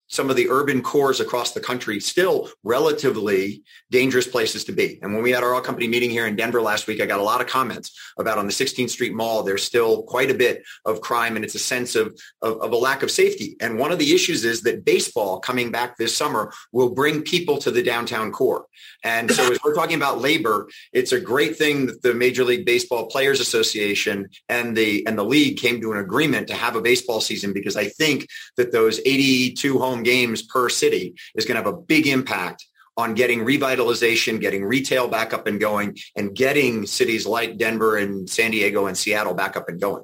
[0.07, 4.99] some of the urban cores across the country still relatively dangerous places to be.
[5.01, 7.19] And when we had our all company meeting here in Denver last week, I got
[7.19, 10.63] a lot of comments about on the 16th Street Mall, there's still quite a bit
[10.85, 13.55] of crime and it's a sense of, of, of, a lack of safety.
[13.59, 17.57] And one of the issues is that baseball coming back this summer will bring people
[17.59, 18.65] to the downtown core.
[19.03, 22.65] And so as we're talking about labor, it's a great thing that the Major League
[22.65, 26.81] Baseball Players Association and the, and the league came to an agreement to have a
[26.81, 28.27] baseball season because I think
[28.57, 32.65] that those 82 home games per city is going to have a big impact
[32.97, 38.29] on getting revitalization, getting retail back up and going, and getting cities like Denver and
[38.29, 40.03] San Diego and Seattle back up and going.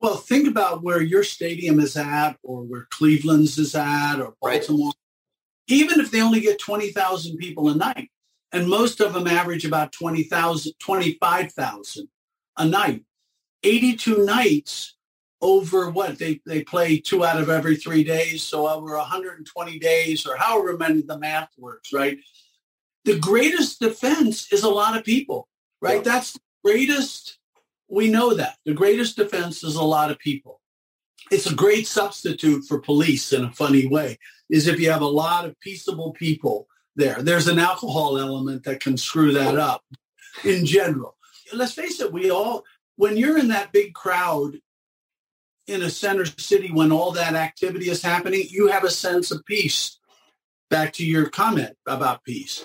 [0.00, 4.88] Well, think about where your stadium is at or where Cleveland's is at or Baltimore.
[4.88, 4.94] Right.
[5.68, 8.10] Even if they only get 20,000 people a night,
[8.52, 12.08] and most of them average about 20,000, 25,000
[12.58, 13.04] a night,
[13.62, 14.95] 82 nights
[15.40, 18.42] over what they, they play two out of every three days.
[18.42, 22.18] So over 120 days or however many the math works, right?
[23.04, 25.48] The greatest defense is a lot of people,
[25.80, 25.96] right?
[25.96, 26.12] Yeah.
[26.12, 27.38] That's the greatest.
[27.88, 30.60] We know that the greatest defense is a lot of people.
[31.30, 34.18] It's a great substitute for police in a funny way
[34.48, 37.22] is if you have a lot of peaceable people there.
[37.22, 39.84] There's an alcohol element that can screw that up
[40.44, 41.16] in general.
[41.52, 42.64] Let's face it, we all,
[42.96, 44.58] when you're in that big crowd
[45.66, 49.44] in a center city when all that activity is happening, you have a sense of
[49.44, 49.98] peace.
[50.68, 52.64] Back to your comment about peace.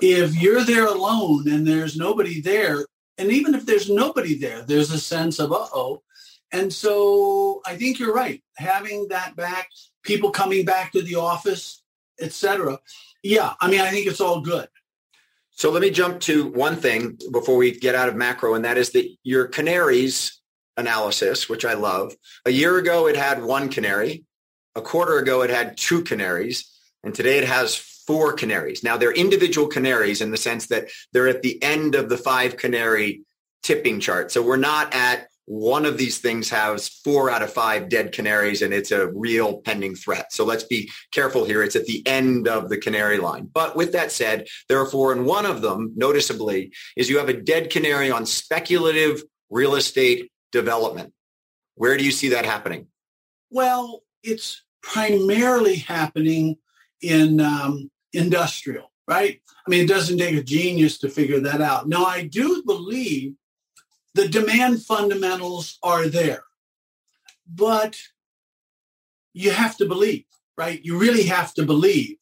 [0.00, 2.86] If you're there alone and there's nobody there,
[3.18, 6.02] and even if there's nobody there, there's a sense of uh-oh.
[6.50, 8.42] And so I think you're right.
[8.56, 9.68] Having that back,
[10.02, 11.82] people coming back to the office,
[12.20, 12.78] etc.
[13.22, 14.68] Yeah, I mean, I think it's all good.
[15.50, 18.78] So let me jump to one thing before we get out of macro, and that
[18.78, 20.41] is that your canaries
[20.76, 22.14] analysis, which I love.
[22.46, 24.24] A year ago, it had one canary.
[24.74, 26.68] A quarter ago, it had two canaries.
[27.04, 28.82] And today it has four canaries.
[28.82, 32.56] Now they're individual canaries in the sense that they're at the end of the five
[32.56, 33.22] canary
[33.62, 34.32] tipping chart.
[34.32, 38.62] So we're not at one of these things has four out of five dead canaries
[38.62, 40.32] and it's a real pending threat.
[40.32, 41.62] So let's be careful here.
[41.62, 43.50] It's at the end of the canary line.
[43.52, 47.28] But with that said, there are four and one of them noticeably is you have
[47.28, 51.12] a dead canary on speculative real estate development.
[51.74, 52.86] Where do you see that happening?
[53.50, 56.56] Well, it's primarily happening
[57.00, 58.92] in um, industrial.
[59.08, 59.40] right?
[59.66, 61.88] I mean, it doesn't take a genius to figure that out.
[61.88, 63.34] Now, I do believe
[64.14, 66.44] the demand fundamentals are there,
[67.46, 67.96] but
[69.32, 70.24] you have to believe,
[70.56, 70.80] right?
[70.84, 72.16] You really have to believe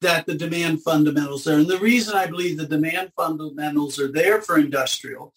[0.00, 1.58] that the demand fundamentals are.
[1.58, 5.32] And the reason I believe the demand fundamentals are there for industrial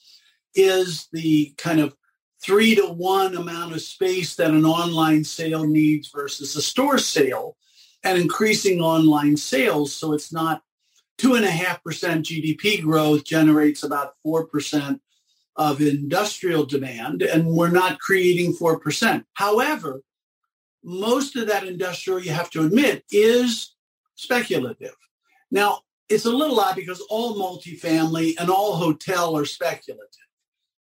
[0.55, 1.95] is the kind of
[2.47, 7.57] three to one amount of space that an online sale needs versus a store sale
[8.03, 9.93] and increasing online sales.
[9.93, 10.61] So it's not
[11.17, 14.99] two and a half percent GDP growth generates about 4%
[15.57, 19.25] of industrial demand and we're not creating 4%.
[19.33, 20.01] However,
[20.83, 23.75] most of that industrial, you have to admit, is
[24.15, 24.95] speculative.
[25.51, 30.26] Now, it's a little odd because all multifamily and all hotel are speculative,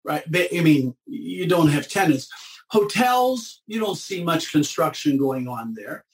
[0.06, 0.24] right?
[0.34, 2.28] I mean, you don't have tenants.
[2.70, 6.04] Hotels, you don't see much construction going on there.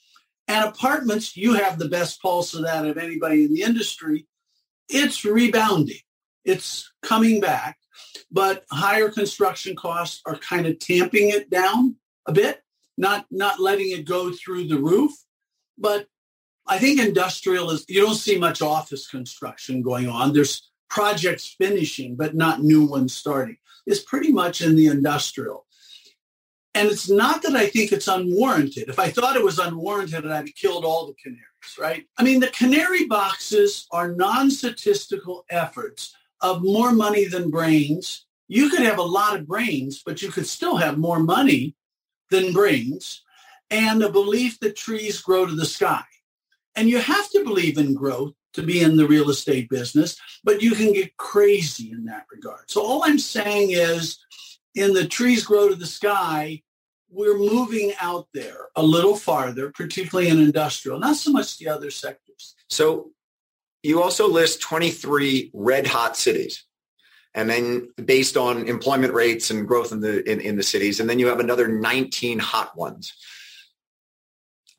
[0.47, 4.27] And apartments, you have the best pulse of that of anybody in the industry.
[4.89, 5.99] It's rebounding.
[6.43, 7.77] It's coming back,
[8.29, 12.61] but higher construction costs are kind of tamping it down a bit,
[12.97, 15.11] not not letting it go through the roof.
[15.77, 16.07] But
[16.67, 20.33] I think industrial is you don't see much office construction going on.
[20.33, 23.57] There's projects finishing, but not new ones starting.
[23.85, 25.65] It's pretty much in the industrial.
[26.75, 28.89] And it's not that I think it's unwarranted.
[28.89, 32.05] If I thought it was unwarranted, I'd have killed all the canaries, right?
[32.17, 38.25] I mean, the canary boxes are non-statistical efforts of more money than brains.
[38.47, 41.75] You could have a lot of brains, but you could still have more money
[42.31, 43.21] than brains
[43.69, 46.03] and a belief that trees grow to the sky.
[46.75, 50.61] And you have to believe in growth to be in the real estate business, but
[50.61, 52.69] you can get crazy in that regard.
[52.69, 54.19] So all I'm saying is
[54.75, 56.61] in the trees grow to the sky,
[57.09, 61.91] we're moving out there a little farther, particularly in industrial, not so much the other
[61.91, 62.55] sectors.
[62.69, 63.11] So
[63.83, 66.65] you also list 23 red hot cities
[67.35, 71.09] and then based on employment rates and growth in the in, in the cities and
[71.09, 73.13] then you have another 19 hot ones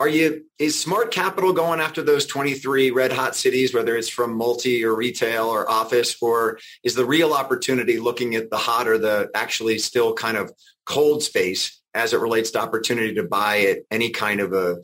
[0.00, 4.34] are you is smart capital going after those 23 red hot cities whether it's from
[4.34, 8.98] multi or retail or office or is the real opportunity looking at the hot or
[8.98, 10.52] the actually still kind of
[10.84, 14.76] cold space as it relates to opportunity to buy at any kind of a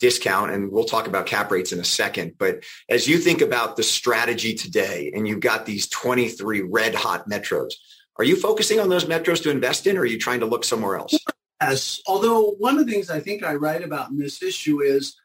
[0.00, 0.50] discount?
[0.50, 3.82] And we'll talk about cap rates in a second but as you think about the
[3.82, 7.74] strategy today and you've got these 23 red hot metros
[8.16, 10.64] are you focusing on those metros to invest in or are you trying to look
[10.64, 11.18] somewhere else
[11.60, 15.16] Yes, although one of the things I think I write about in this issue is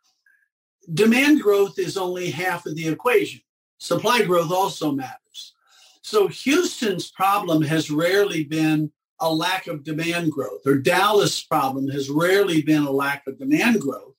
[0.94, 3.42] demand growth is only half of the equation.
[3.80, 5.54] Supply growth also matters.
[6.02, 12.10] So Houston's problem has rarely been a lack of demand growth, or Dallas' problem has
[12.10, 14.16] rarely been a lack of demand growth.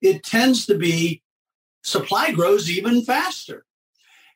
[0.00, 1.22] It tends to be
[1.82, 3.64] supply grows even faster.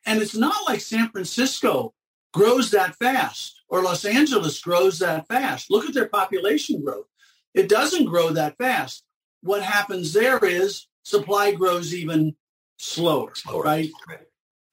[0.05, 1.93] And it's not like San Francisco
[2.33, 5.71] grows that fast or Los Angeles grows that fast.
[5.71, 7.07] Look at their population growth.
[7.53, 9.03] It doesn't grow that fast.
[9.41, 12.35] What happens there is supply grows even
[12.77, 13.63] slower, slower.
[13.63, 13.89] right?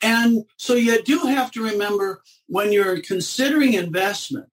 [0.02, 4.48] And so you do have to remember when you're considering investment,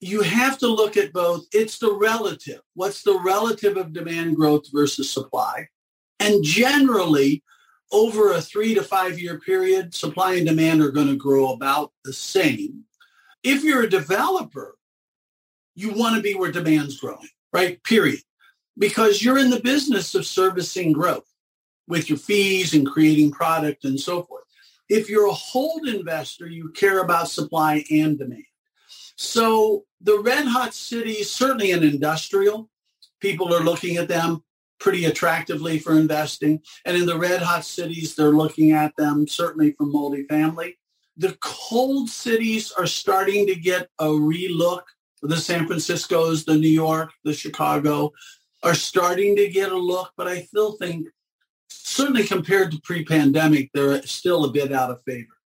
[0.00, 1.46] you have to look at both.
[1.52, 2.60] It's the relative.
[2.74, 5.66] What's the relative of demand growth versus supply?
[6.20, 7.42] And generally,
[7.90, 11.92] over a three to five year period, supply and demand are going to grow about
[12.04, 12.84] the same.
[13.42, 14.76] If you're a developer,
[15.74, 17.82] you want to be where demand's growing, right?
[17.84, 18.20] Period.
[18.76, 21.26] Because you're in the business of servicing growth
[21.86, 24.44] with your fees and creating product and so forth.
[24.88, 28.44] If you're a hold investor, you care about supply and demand.
[29.16, 32.70] So the red hot cities, certainly in industrial,
[33.20, 34.42] people are looking at them
[34.78, 36.60] pretty attractively for investing.
[36.84, 40.74] And in the red hot cities, they're looking at them certainly for multifamily
[41.18, 44.82] the cold cities are starting to get a relook.
[45.20, 48.12] The San Francisco's, the New York, the Chicago
[48.62, 51.08] are starting to get a look, but I still think
[51.68, 55.36] certainly compared to pre-pandemic, they're still a bit out of favor.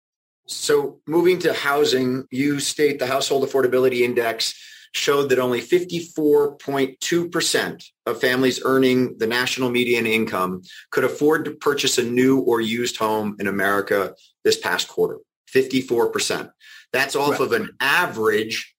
[0.47, 4.55] So moving to housing, you state the household affordability index
[4.93, 10.61] showed that only 54.2% of families earning the national median income
[10.91, 14.14] could afford to purchase a new or used home in America
[14.45, 15.16] this past quarter.
[15.55, 16.51] 54%.
[16.93, 17.41] That's off right.
[17.41, 18.75] of an average,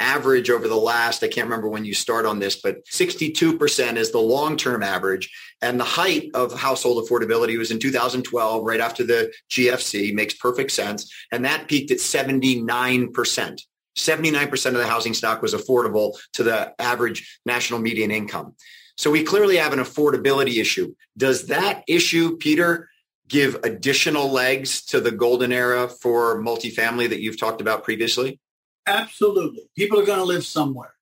[0.00, 4.10] average over the last, I can't remember when you start on this, but 62% is
[4.10, 5.30] the long-term average.
[5.60, 10.70] And the height of household affordability was in 2012, right after the GFC, makes perfect
[10.70, 11.12] sense.
[11.32, 13.60] And that peaked at 79%.
[13.98, 18.54] 79% of the housing stock was affordable to the average national median income.
[18.96, 20.94] So we clearly have an affordability issue.
[21.16, 22.88] Does that issue, Peter,
[23.28, 28.40] give additional legs to the golden era for multifamily that you've talked about previously?
[28.86, 29.68] Absolutely.
[29.76, 30.94] People are going to live somewhere.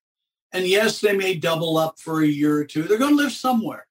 [0.52, 2.82] And yes, they may double up for a year or two.
[2.82, 3.86] They're going to live somewhere.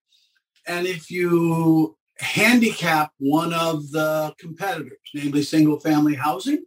[0.67, 6.65] And if you handicap one of the competitors, namely single family housing,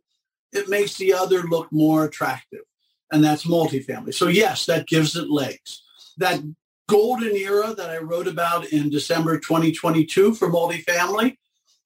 [0.52, 2.60] it makes the other look more attractive.
[3.10, 4.14] And that's multifamily.
[4.14, 5.82] So yes, that gives it legs.
[6.18, 6.40] That
[6.88, 11.36] golden era that I wrote about in December 2022 for multifamily,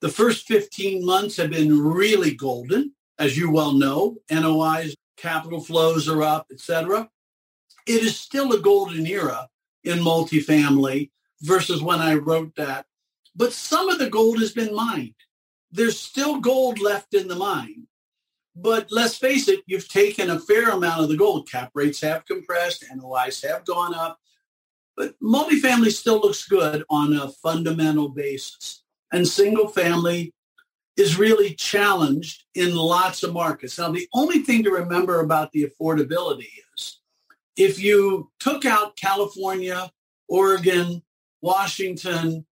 [0.02, 4.16] the first 15 months have been really golden, as you well know.
[4.28, 7.08] NOIs, capital flows are up, etc.
[7.86, 9.48] It is still a golden era
[9.84, 12.84] in multifamily versus when I wrote that.
[13.36, 15.14] But some of the gold has been mined.
[15.70, 17.86] There's still gold left in the mine.
[18.56, 21.48] But let's face it, you've taken a fair amount of the gold.
[21.48, 24.18] Cap rates have compressed, NOIs have gone up.
[24.96, 28.81] But multifamily still looks good on a fundamental basis.
[29.12, 30.32] And single family
[30.96, 33.78] is really challenged in lots of markets.
[33.78, 37.00] Now, the only thing to remember about the affordability is
[37.56, 39.90] if you took out California,
[40.28, 41.02] Oregon,
[41.40, 42.46] Washington,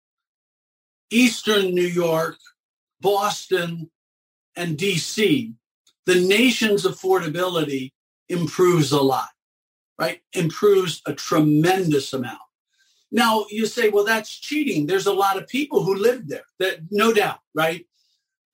[1.11, 2.37] Eastern New York,
[3.01, 3.91] Boston,
[4.57, 5.55] and DC,
[6.07, 7.93] the nation's affordability
[8.29, 9.29] improves a lot,
[9.99, 10.21] right?
[10.35, 12.39] Improves a tremendous amount.
[13.13, 14.87] Now you say, well, that's cheating.
[14.87, 17.87] There's a lot of people who live there, that no doubt, right?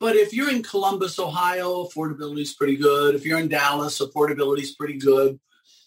[0.01, 3.15] But if you're in Columbus, Ohio, affordability is pretty good.
[3.15, 5.39] If you're in Dallas, affordability is pretty good.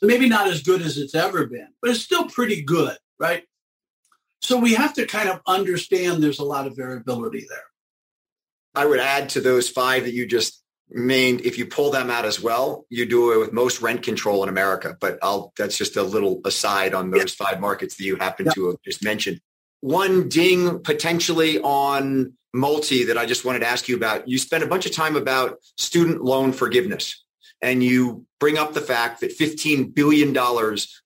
[0.01, 3.43] Maybe not as good as it's ever been, but it's still pretty good, right?
[4.41, 7.63] So we have to kind of understand there's a lot of variability there.
[8.73, 12.25] I would add to those five that you just named, if you pull them out
[12.25, 14.97] as well, you do it with most rent control in America.
[14.99, 17.45] But I'll that's just a little aside on those yeah.
[17.45, 18.51] five markets that you happen yeah.
[18.53, 19.39] to have just mentioned.
[19.81, 24.27] One ding potentially on multi that I just wanted to ask you about.
[24.27, 27.23] You spent a bunch of time about student loan forgiveness
[27.61, 30.35] and you bring up the fact that $15 billion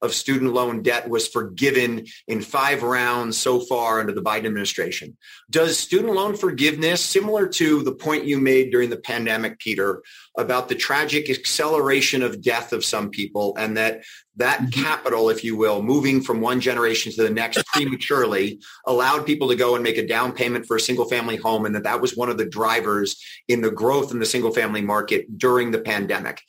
[0.01, 5.17] of student loan debt was forgiven in five rounds so far under the Biden administration.
[5.49, 10.03] Does student loan forgiveness, similar to the point you made during the pandemic, Peter,
[10.37, 14.03] about the tragic acceleration of death of some people and that
[14.35, 14.83] that mm-hmm.
[14.83, 19.55] capital, if you will, moving from one generation to the next prematurely allowed people to
[19.55, 22.15] go and make a down payment for a single family home and that that was
[22.15, 26.41] one of the drivers in the growth in the single family market during the pandemic.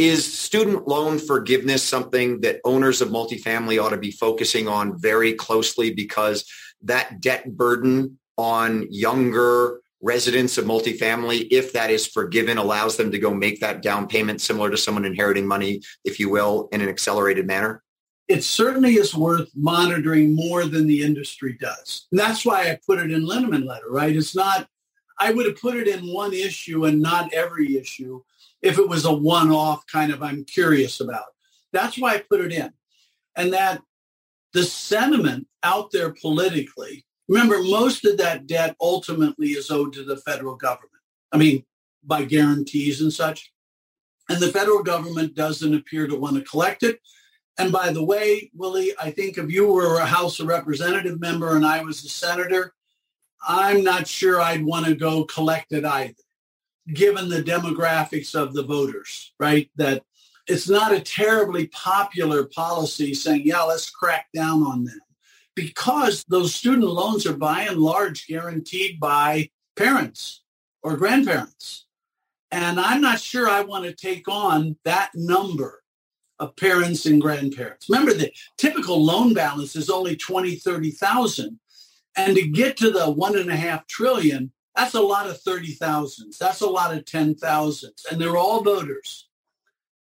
[0.00, 5.34] Is student loan forgiveness something that owners of multifamily ought to be focusing on very
[5.34, 12.96] closely because that debt burden on younger residents of multifamily, if that is forgiven, allows
[12.96, 16.70] them to go make that down payment similar to someone inheriting money, if you will,
[16.72, 17.82] in an accelerated manner?
[18.26, 22.06] It certainly is worth monitoring more than the industry does.
[22.10, 24.16] And that's why I put it in Linneman letter, right?
[24.16, 24.66] It's not,
[25.18, 28.22] I would have put it in one issue and not every issue
[28.62, 31.26] if it was a one-off kind of I'm curious about.
[31.72, 32.72] That's why I put it in.
[33.36, 33.82] And that
[34.52, 40.16] the sentiment out there politically Remember, most of that debt ultimately is owed to the
[40.16, 40.90] federal government.
[41.30, 41.64] I mean,
[42.02, 43.52] by guarantees and such.
[44.28, 46.98] And the federal government doesn't appear to want to collect it.
[47.56, 51.54] And by the way, Willie, I think if you were a House of Representative member
[51.54, 52.74] and I was a senator,
[53.46, 56.14] I'm not sure I'd want to go collect it either,
[56.94, 59.70] given the demographics of the voters, right?
[59.76, 60.02] That
[60.46, 65.00] it's not a terribly popular policy saying, yeah, let's crack down on them
[65.54, 70.42] because those student loans are by and large guaranteed by parents
[70.82, 71.86] or grandparents.
[72.50, 75.82] And I'm not sure I want to take on that number
[76.38, 77.88] of parents and grandparents.
[77.88, 81.60] Remember, the typical loan balance is only 20, 30,000.
[82.16, 84.50] And to get to the one and a half trillion,
[84.80, 86.38] that's a lot of 30,000s.
[86.38, 88.10] That's a lot of 10,000s.
[88.10, 89.28] And they're all voters.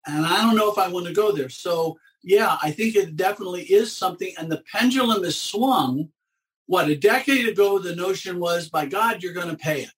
[0.07, 1.49] And I don't know if I want to go there.
[1.49, 4.33] So yeah, I think it definitely is something.
[4.39, 6.11] And the pendulum is swung.
[6.67, 9.91] What, a decade ago, the notion was, by God, you're going to pay it.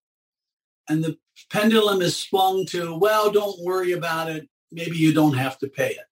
[0.89, 1.19] And the
[1.51, 4.49] pendulum is swung to, well, don't worry about it.
[4.73, 6.07] Maybe you don't have to pay it.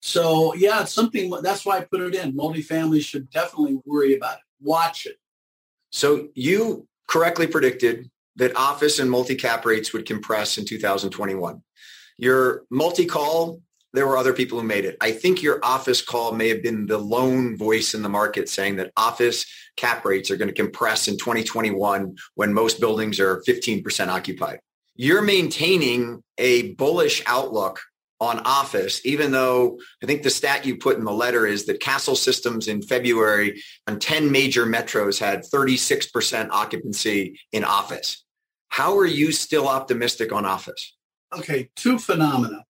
[0.00, 2.32] So, yeah, it's something, that's why I put it in.
[2.34, 4.44] Multifamily should definitely worry about it.
[4.60, 5.16] Watch it.
[5.90, 11.62] So you correctly predicted that office and multi-cap rates would compress in 2021.
[12.18, 13.60] Your multi-call
[13.94, 14.96] there were other people who made it.
[15.00, 18.76] I think your office call may have been the lone voice in the market saying
[18.76, 19.46] that office
[19.76, 24.58] cap rates are going to compress in 2021 when most buildings are 15% occupied.
[24.96, 27.80] You're maintaining a bullish outlook
[28.24, 31.80] on office, even though I think the stat you put in the letter is that
[31.80, 38.24] Kastle Systems in February on 10 major metros had 36% occupancy in office.
[38.68, 40.96] How are you still optimistic on office?
[41.36, 42.64] Okay, two phenomena.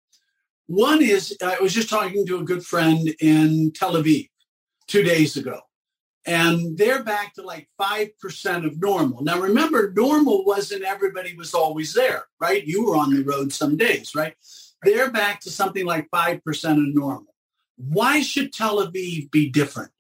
[0.66, 4.28] One is I was just talking to a good friend in Tel Aviv
[4.86, 5.60] two days ago,
[6.26, 9.22] and they're back to like 5% of normal.
[9.22, 12.64] Now, remember, normal wasn't everybody was always there, right?
[12.66, 14.34] You were on the road some days, right?
[14.84, 17.34] They're back to something like 5% of normal.
[17.76, 19.90] Why should Tel Aviv be different?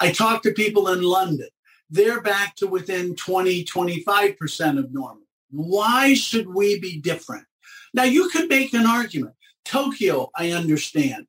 [0.00, 1.48] I talk to people in London.
[1.90, 5.22] They're back to within 20, 25% of normal.
[5.50, 7.44] Why should we be different?
[7.92, 9.34] Now, you could make an argument.
[9.64, 11.26] Tokyo, I understand,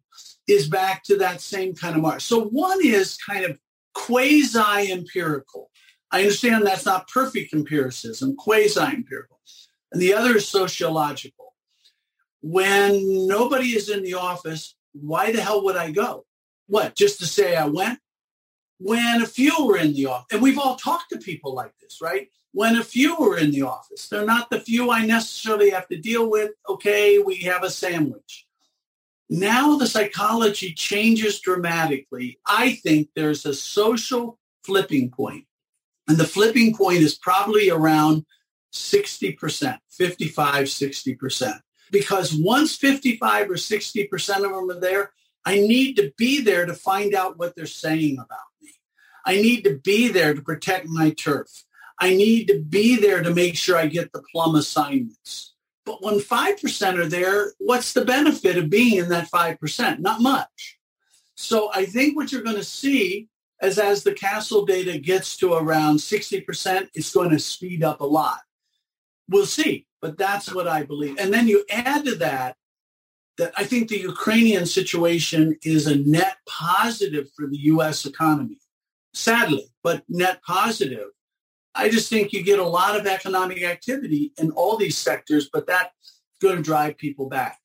[0.48, 2.22] is back to that same kind of mark.
[2.22, 3.58] So one is kind of
[3.94, 5.70] quasi-empirical.
[6.12, 9.40] I understand that's not perfect empiricism, quasi-empirical.
[9.92, 11.45] And the other is sociological.
[12.48, 16.26] When nobody is in the office, why the hell would I go?
[16.68, 18.00] What, just to say I went?
[18.78, 22.00] When a few were in the office, and we've all talked to people like this,
[22.02, 22.28] right?
[22.52, 25.98] When a few were in the office, they're not the few I necessarily have to
[25.98, 26.52] deal with.
[26.70, 28.46] Okay, we have a sandwich
[29.30, 32.40] now the psychology changes dramatically.
[32.46, 35.12] I think there's a social flipping.
[36.08, 38.26] And the flipping point is probably around
[38.74, 41.60] 60%, 55, 60%.
[41.92, 45.12] Because once 55 or 60% of them are there,
[45.46, 48.72] I need to be there to find out what they're saying about me.
[49.26, 51.50] I need to be there to protect my turf.
[52.00, 55.54] I need to be there to make sure I get the plum assignments.
[55.86, 60.00] But when 5% are there, what's the benefit of being in that 5%?
[60.00, 60.80] Not much.
[61.36, 63.30] So I think what you're going to see
[63.62, 68.06] is as the Kastle data gets to around 60%, it's going to speed up a
[68.06, 68.40] lot.
[69.30, 71.18] We'll see, but that's what I believe.
[71.20, 72.56] And then you add to that
[73.38, 78.06] that I think the Ukrainian situation is a net positive for the U.S.
[78.06, 78.60] economy.
[79.14, 81.10] Sadly, but net positive
[81.76, 85.68] I just think you get a lot of economic activity in all these sectors, but
[85.68, 87.60] that's going to drive people back.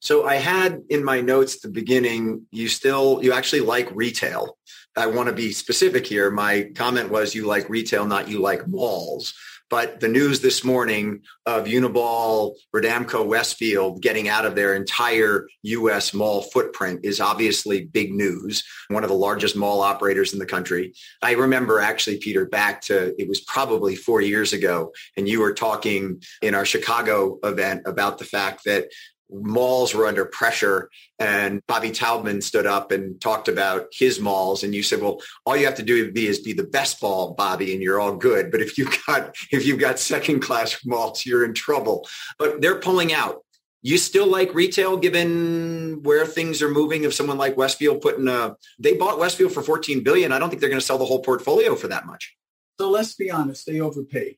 [0.00, 4.58] So I had in my notes at the beginning, you still, you actually like retail.
[4.94, 6.30] I want to be specific here.
[6.30, 9.32] My comment was you like retail, not you like malls.
[9.68, 16.14] But the news this morning of Unibail, Rodamco, Westfield getting out of their entire U.S.
[16.14, 18.62] mall footprint is obviously big news.
[18.88, 20.94] One of the largest mall operators in the country.
[21.20, 25.52] I remember actually, Peter, back to it was probably four years ago, and you were
[25.52, 28.86] talking in our Chicago event about the fact that
[29.30, 34.74] malls were under pressure and Bobby Taubman stood up and talked about his malls and
[34.74, 37.72] you said, well, all you have to do be is be the best ball, Bobby,
[37.72, 38.50] and you're all good.
[38.50, 42.08] But if you've got if you've got second class malls, you're in trouble.
[42.38, 43.42] But they're pulling out.
[43.82, 47.04] You still like retail given where things are moving?
[47.04, 50.60] If someone like Westfield putting a they bought Westfield for 14 billion, I don't think
[50.60, 52.36] they're going to sell the whole portfolio for that much.
[52.78, 54.36] So let's be honest, they overpaid.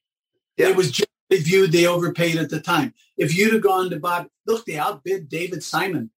[0.56, 0.68] Yeah.
[0.68, 0.90] It was
[1.30, 2.94] they viewed they overpaid at the time.
[3.16, 6.10] If you'd have gone to Bob, look, they outbid David Simon.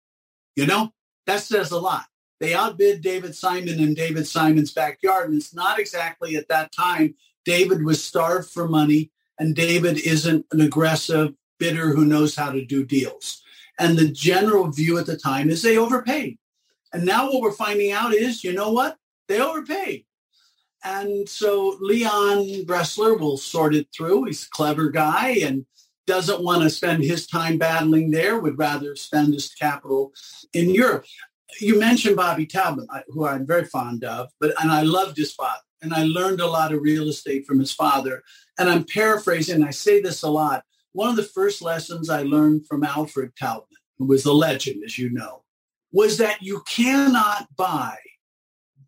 [0.55, 0.93] You know,
[1.27, 2.05] that says a lot.
[2.39, 5.29] They outbid David Simon in David Simon's backyard.
[5.29, 7.15] And it's not exactly at that time.
[7.45, 12.65] David was starved for money and David isn't an aggressive bidder who knows how to
[12.65, 13.41] do deals.
[13.79, 16.37] And the general view at the time is they overpaid.
[16.93, 18.97] And now what we're finding out is, you know what?
[19.27, 20.05] They overpaid.
[20.83, 24.25] And so Leon Bressler will sort it through.
[24.25, 25.65] He's a clever guy and
[26.07, 30.13] doesn't want to spend his time battling there, would rather spend his capital
[30.53, 31.05] in Europe.
[31.59, 35.61] You mentioned Bobby Taubman, who I'm very fond of, but and I loved his father.
[35.81, 38.23] And I learned a lot of real estate from his father.
[38.57, 40.63] And I'm paraphrasing, I say this a lot.
[40.93, 43.65] One of the first lessons I learned from Alfred Taubman,
[43.97, 45.43] who was a legend, as you know,
[45.91, 47.97] was that you cannot buy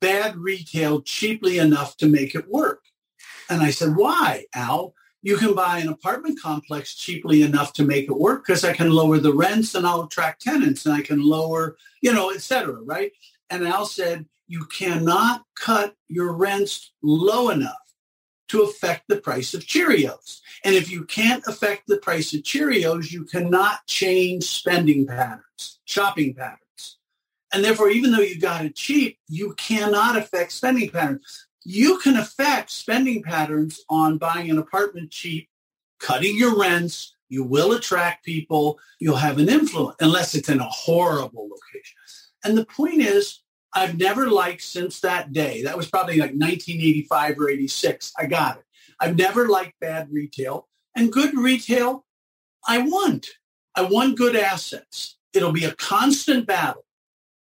[0.04, 2.82] bad retail cheaply enough to make it work.
[3.50, 4.94] And I said, why, Al?
[5.22, 8.92] You can buy an apartment complex cheaply enough to make it work because I can
[8.92, 12.82] lower the rents and I'll attract tenants and I can lower, you know, et cetera,
[12.82, 13.14] right?
[13.50, 17.88] And Al said, you cannot cut your rents low enough
[18.50, 20.42] to affect the price of Cheerios.
[20.66, 26.34] And if you can't affect the price of Cheerios, you cannot change spending patterns, shopping
[26.34, 26.63] patterns.
[27.54, 31.48] And therefore, even though you got it cheap, you cannot affect spending patterns.
[31.64, 35.48] You can affect spending patterns on buying an apartment cheap,
[36.00, 37.16] cutting your rents.
[37.30, 38.80] You will attract people.
[39.00, 41.96] You'll have an influence, unless it's in a horrible location.
[42.44, 43.44] And the point is,
[43.74, 45.64] I've never liked since that day.
[45.64, 48.14] That was probably like 1985 or 86.
[48.18, 48.64] I got it.
[49.00, 52.06] I've never liked bad retail and good retail.
[52.68, 53.28] I want.
[53.76, 55.18] I want good assets.
[55.34, 56.86] it'll be a constant battle,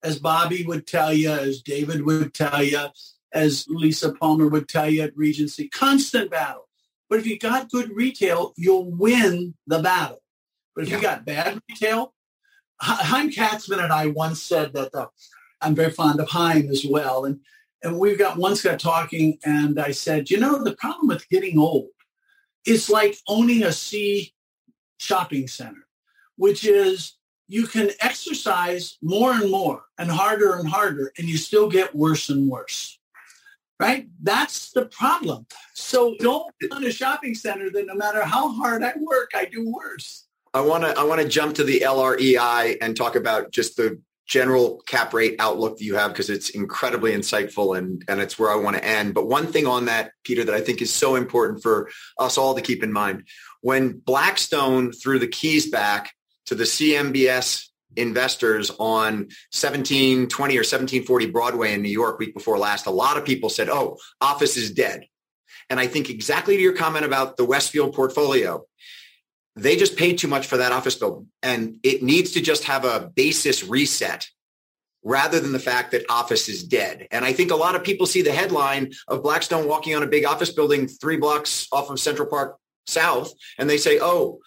[0.03, 2.87] as Bobby would tell you, as David would tell you,
[3.31, 6.67] as Lisa Palmer would tell you at Regency, constant battle.
[7.09, 10.21] But if you got good retail, you'll win the battle.
[10.75, 10.95] But if yeah.
[10.97, 12.13] you got bad retail,
[12.81, 15.07] Chaim Katzman and I once said that uh,
[15.61, 17.25] I'm very fond of Chaim as well.
[17.25, 17.39] And,
[17.81, 21.57] and we've got once got talking and I said, you know, the problem with getting
[21.57, 21.89] old
[22.65, 24.33] is like owning a C
[24.97, 25.85] shopping center,
[26.35, 27.17] which is
[27.53, 32.29] you can exercise more and more and harder and harder and you still get worse
[32.29, 32.97] and worse
[33.79, 34.07] right?
[34.21, 35.45] That's the problem.
[35.73, 39.69] So don't run a shopping center that no matter how hard I work, I do
[39.69, 40.25] worse.
[40.53, 43.99] I want to I want to jump to the LREI and talk about just the
[44.25, 48.51] general cap rate outlook that you have because it's incredibly insightful and and it's where
[48.51, 49.13] I want to end.
[49.13, 52.55] But one thing on that, Peter, that I think is so important for us all
[52.55, 53.27] to keep in mind
[53.61, 56.13] when Blackstone threw the keys back
[56.53, 59.13] to the CMBS investors on
[59.53, 63.69] 1720 or 1740 Broadway in New York week before last, a lot of people said,
[63.69, 65.05] oh, office is dead.
[65.69, 68.65] And I think exactly to your comment about the Westfield portfolio,
[69.55, 72.85] they just paid too much for that office building and it needs to just have
[72.85, 74.27] a basis reset
[75.03, 77.07] rather than the fact that office is dead.
[77.11, 80.07] And I think a lot of people see the headline of Blackstone walking on a
[80.07, 84.39] big office building three blocks off of Central Park South and they say, oh,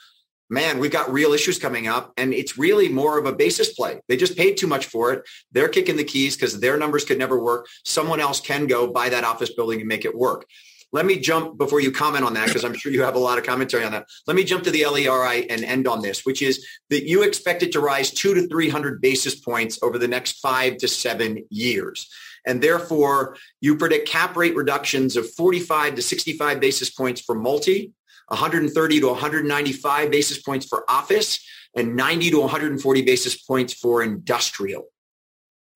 [0.48, 2.12] man, we've got real issues coming up.
[2.16, 4.00] And it's really more of a basis play.
[4.08, 5.22] They just paid too much for it.
[5.52, 7.66] They're kicking the keys because their numbers could never work.
[7.84, 10.46] Someone else can go buy that office building and make it work.
[10.92, 13.38] Let me jump before you comment on that because I'm sure you have a lot
[13.38, 14.06] of commentary on that.
[14.26, 17.62] Let me jump to the LREI and end on this, which is that you expect
[17.62, 22.08] it to rise two to 300 basis points over the next five to seven years.
[22.46, 27.92] And therefore, you predict cap rate reductions of 45 to 65 basis points for multi,
[28.28, 31.44] 130 to 195 basis points for office
[31.76, 34.86] and 90 to 140 basis points for industrial.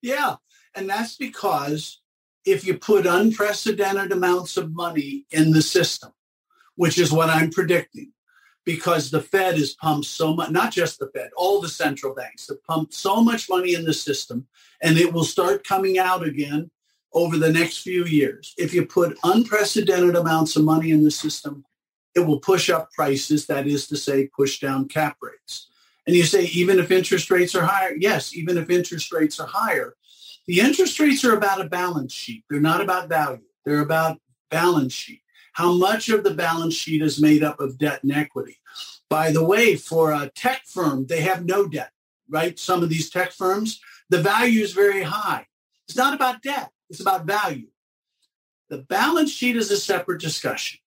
[0.03, 0.37] Yeah.
[0.75, 2.01] And that's because
[2.45, 6.13] if you put unprecedented amounts of money in the system,
[6.77, 8.13] which is what I'm predicting,
[8.65, 12.49] because the Fed has pumped so much, not just the Fed, all the central banks
[12.49, 14.47] have pumped so much money in the system,
[14.83, 16.71] and it will start coming out again
[17.13, 18.55] over the next few years.
[18.57, 21.65] If you put unprecedented amounts of money in the system,
[22.15, 25.69] it will push up prices, that is to say, push down cap rates.
[26.07, 29.47] And you say, even if interest rates are higher, yes, even if interest rates are
[29.47, 29.95] higher,
[30.47, 32.45] the interest rates are about a balance sheet.
[32.51, 33.45] They're not about value.
[33.65, 34.19] They're about
[34.51, 35.23] balance sheet.
[35.53, 38.57] How much of the balance sheet is made up of debt and equity?
[39.09, 41.93] By the way, for a tech firm, they have no debt,
[42.29, 42.59] right?
[42.59, 45.47] Some of these tech firms, the value is very high.
[45.87, 46.71] It's not about debt.
[46.89, 47.69] It's about value.
[48.69, 50.80] The balance sheet is a separate discussion.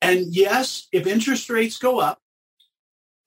[0.00, 2.20] And yes, if interest rates go up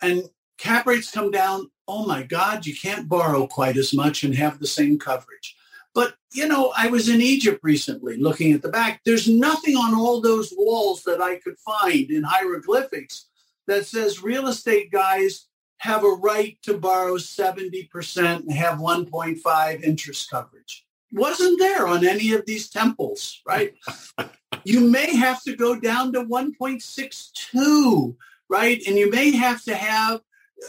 [0.02, 0.24] and
[0.58, 4.60] cap rates come down, oh my God, you can't borrow quite as much and have
[4.60, 5.56] the same coverage.
[5.94, 9.02] But, you know, I was in Egypt recently looking at the back.
[9.04, 13.28] There's nothing on all those walls that I could find in hieroglyphics
[13.68, 15.48] that says real estate guys
[15.80, 20.86] have a right to borrow 70% and have 1.5 interest coverage.
[21.12, 23.74] Wasn't there on any of these temples, right?
[24.64, 28.16] you may have to go down to 1.62,
[28.50, 28.82] right?
[28.88, 30.22] And you may have to have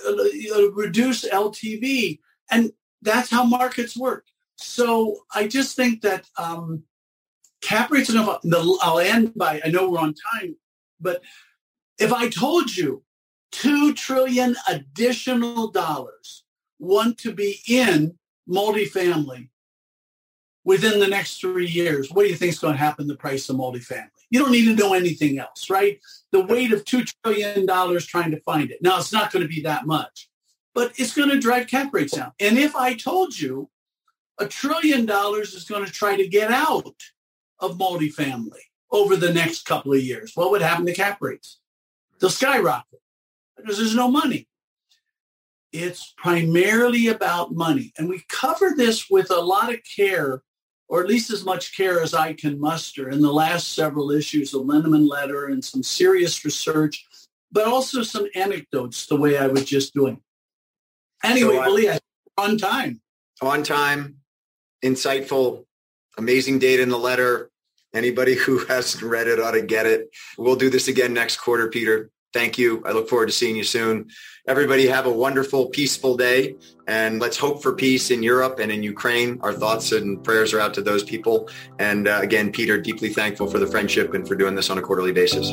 [0.07, 2.19] a, a reduced LTV.
[2.51, 2.73] And
[3.03, 4.27] that's how markets work.
[4.57, 6.85] So I just think that um,
[7.61, 8.41] cap rates enough.
[8.43, 10.57] The, I'll end by, I know we're on time,
[11.01, 11.23] but
[11.99, 13.03] if I told you
[13.53, 16.45] 2 trillion additional dollars
[16.79, 18.19] want to be in
[18.49, 19.49] multifamily
[20.65, 23.19] within the next three years, what do you think is going to happen to the
[23.19, 24.09] price of multifamily?
[24.31, 26.01] You don't need to know anything else, right?
[26.31, 27.67] The weight of $2 trillion
[28.01, 28.81] trying to find it.
[28.81, 30.31] Now, it's not going to be that much,
[30.75, 32.33] but it's going to drive cap rates down.
[32.41, 33.69] And if I told you
[34.39, 36.95] a trillion dollars is going to try to get out
[37.59, 38.61] of multifamily
[38.91, 41.59] over the next couple of years, what would happen to cap rates?
[42.21, 43.01] They'll skyrocket
[43.57, 44.49] because there's no money.
[45.73, 47.93] It's primarily about money.
[47.99, 50.43] And we cover this with a lot of care
[50.93, 54.51] or at least as much care as I can muster in the last several issues,
[54.51, 57.07] the Linneman letter and some serious research,
[57.51, 60.21] but also some anecdotes the way I was just doing.
[61.25, 61.99] Anyway, so, uh,
[62.37, 63.01] on time.
[63.41, 64.17] On time,
[64.85, 65.65] insightful,
[66.19, 67.51] amazing data in the letter.
[67.95, 70.11] Anybody who hasn't read it ought to get it.
[70.37, 72.11] We'll do this again next quarter, Peter.
[72.35, 72.83] Thank you.
[72.85, 74.11] I look forward to seeing you soon.
[74.49, 76.57] Everybody have a wonderful, peaceful day.
[76.89, 79.39] And let's hope for peace in Europe and in Ukraine.
[79.41, 81.49] Our thoughts and prayers are out to those people.
[81.79, 84.83] And uh, again, Peter, deeply thankful for the friendship and for doing this on a
[84.83, 85.53] quarterly basis.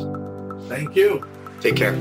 [0.67, 1.23] Thank you.
[1.61, 1.93] Take care.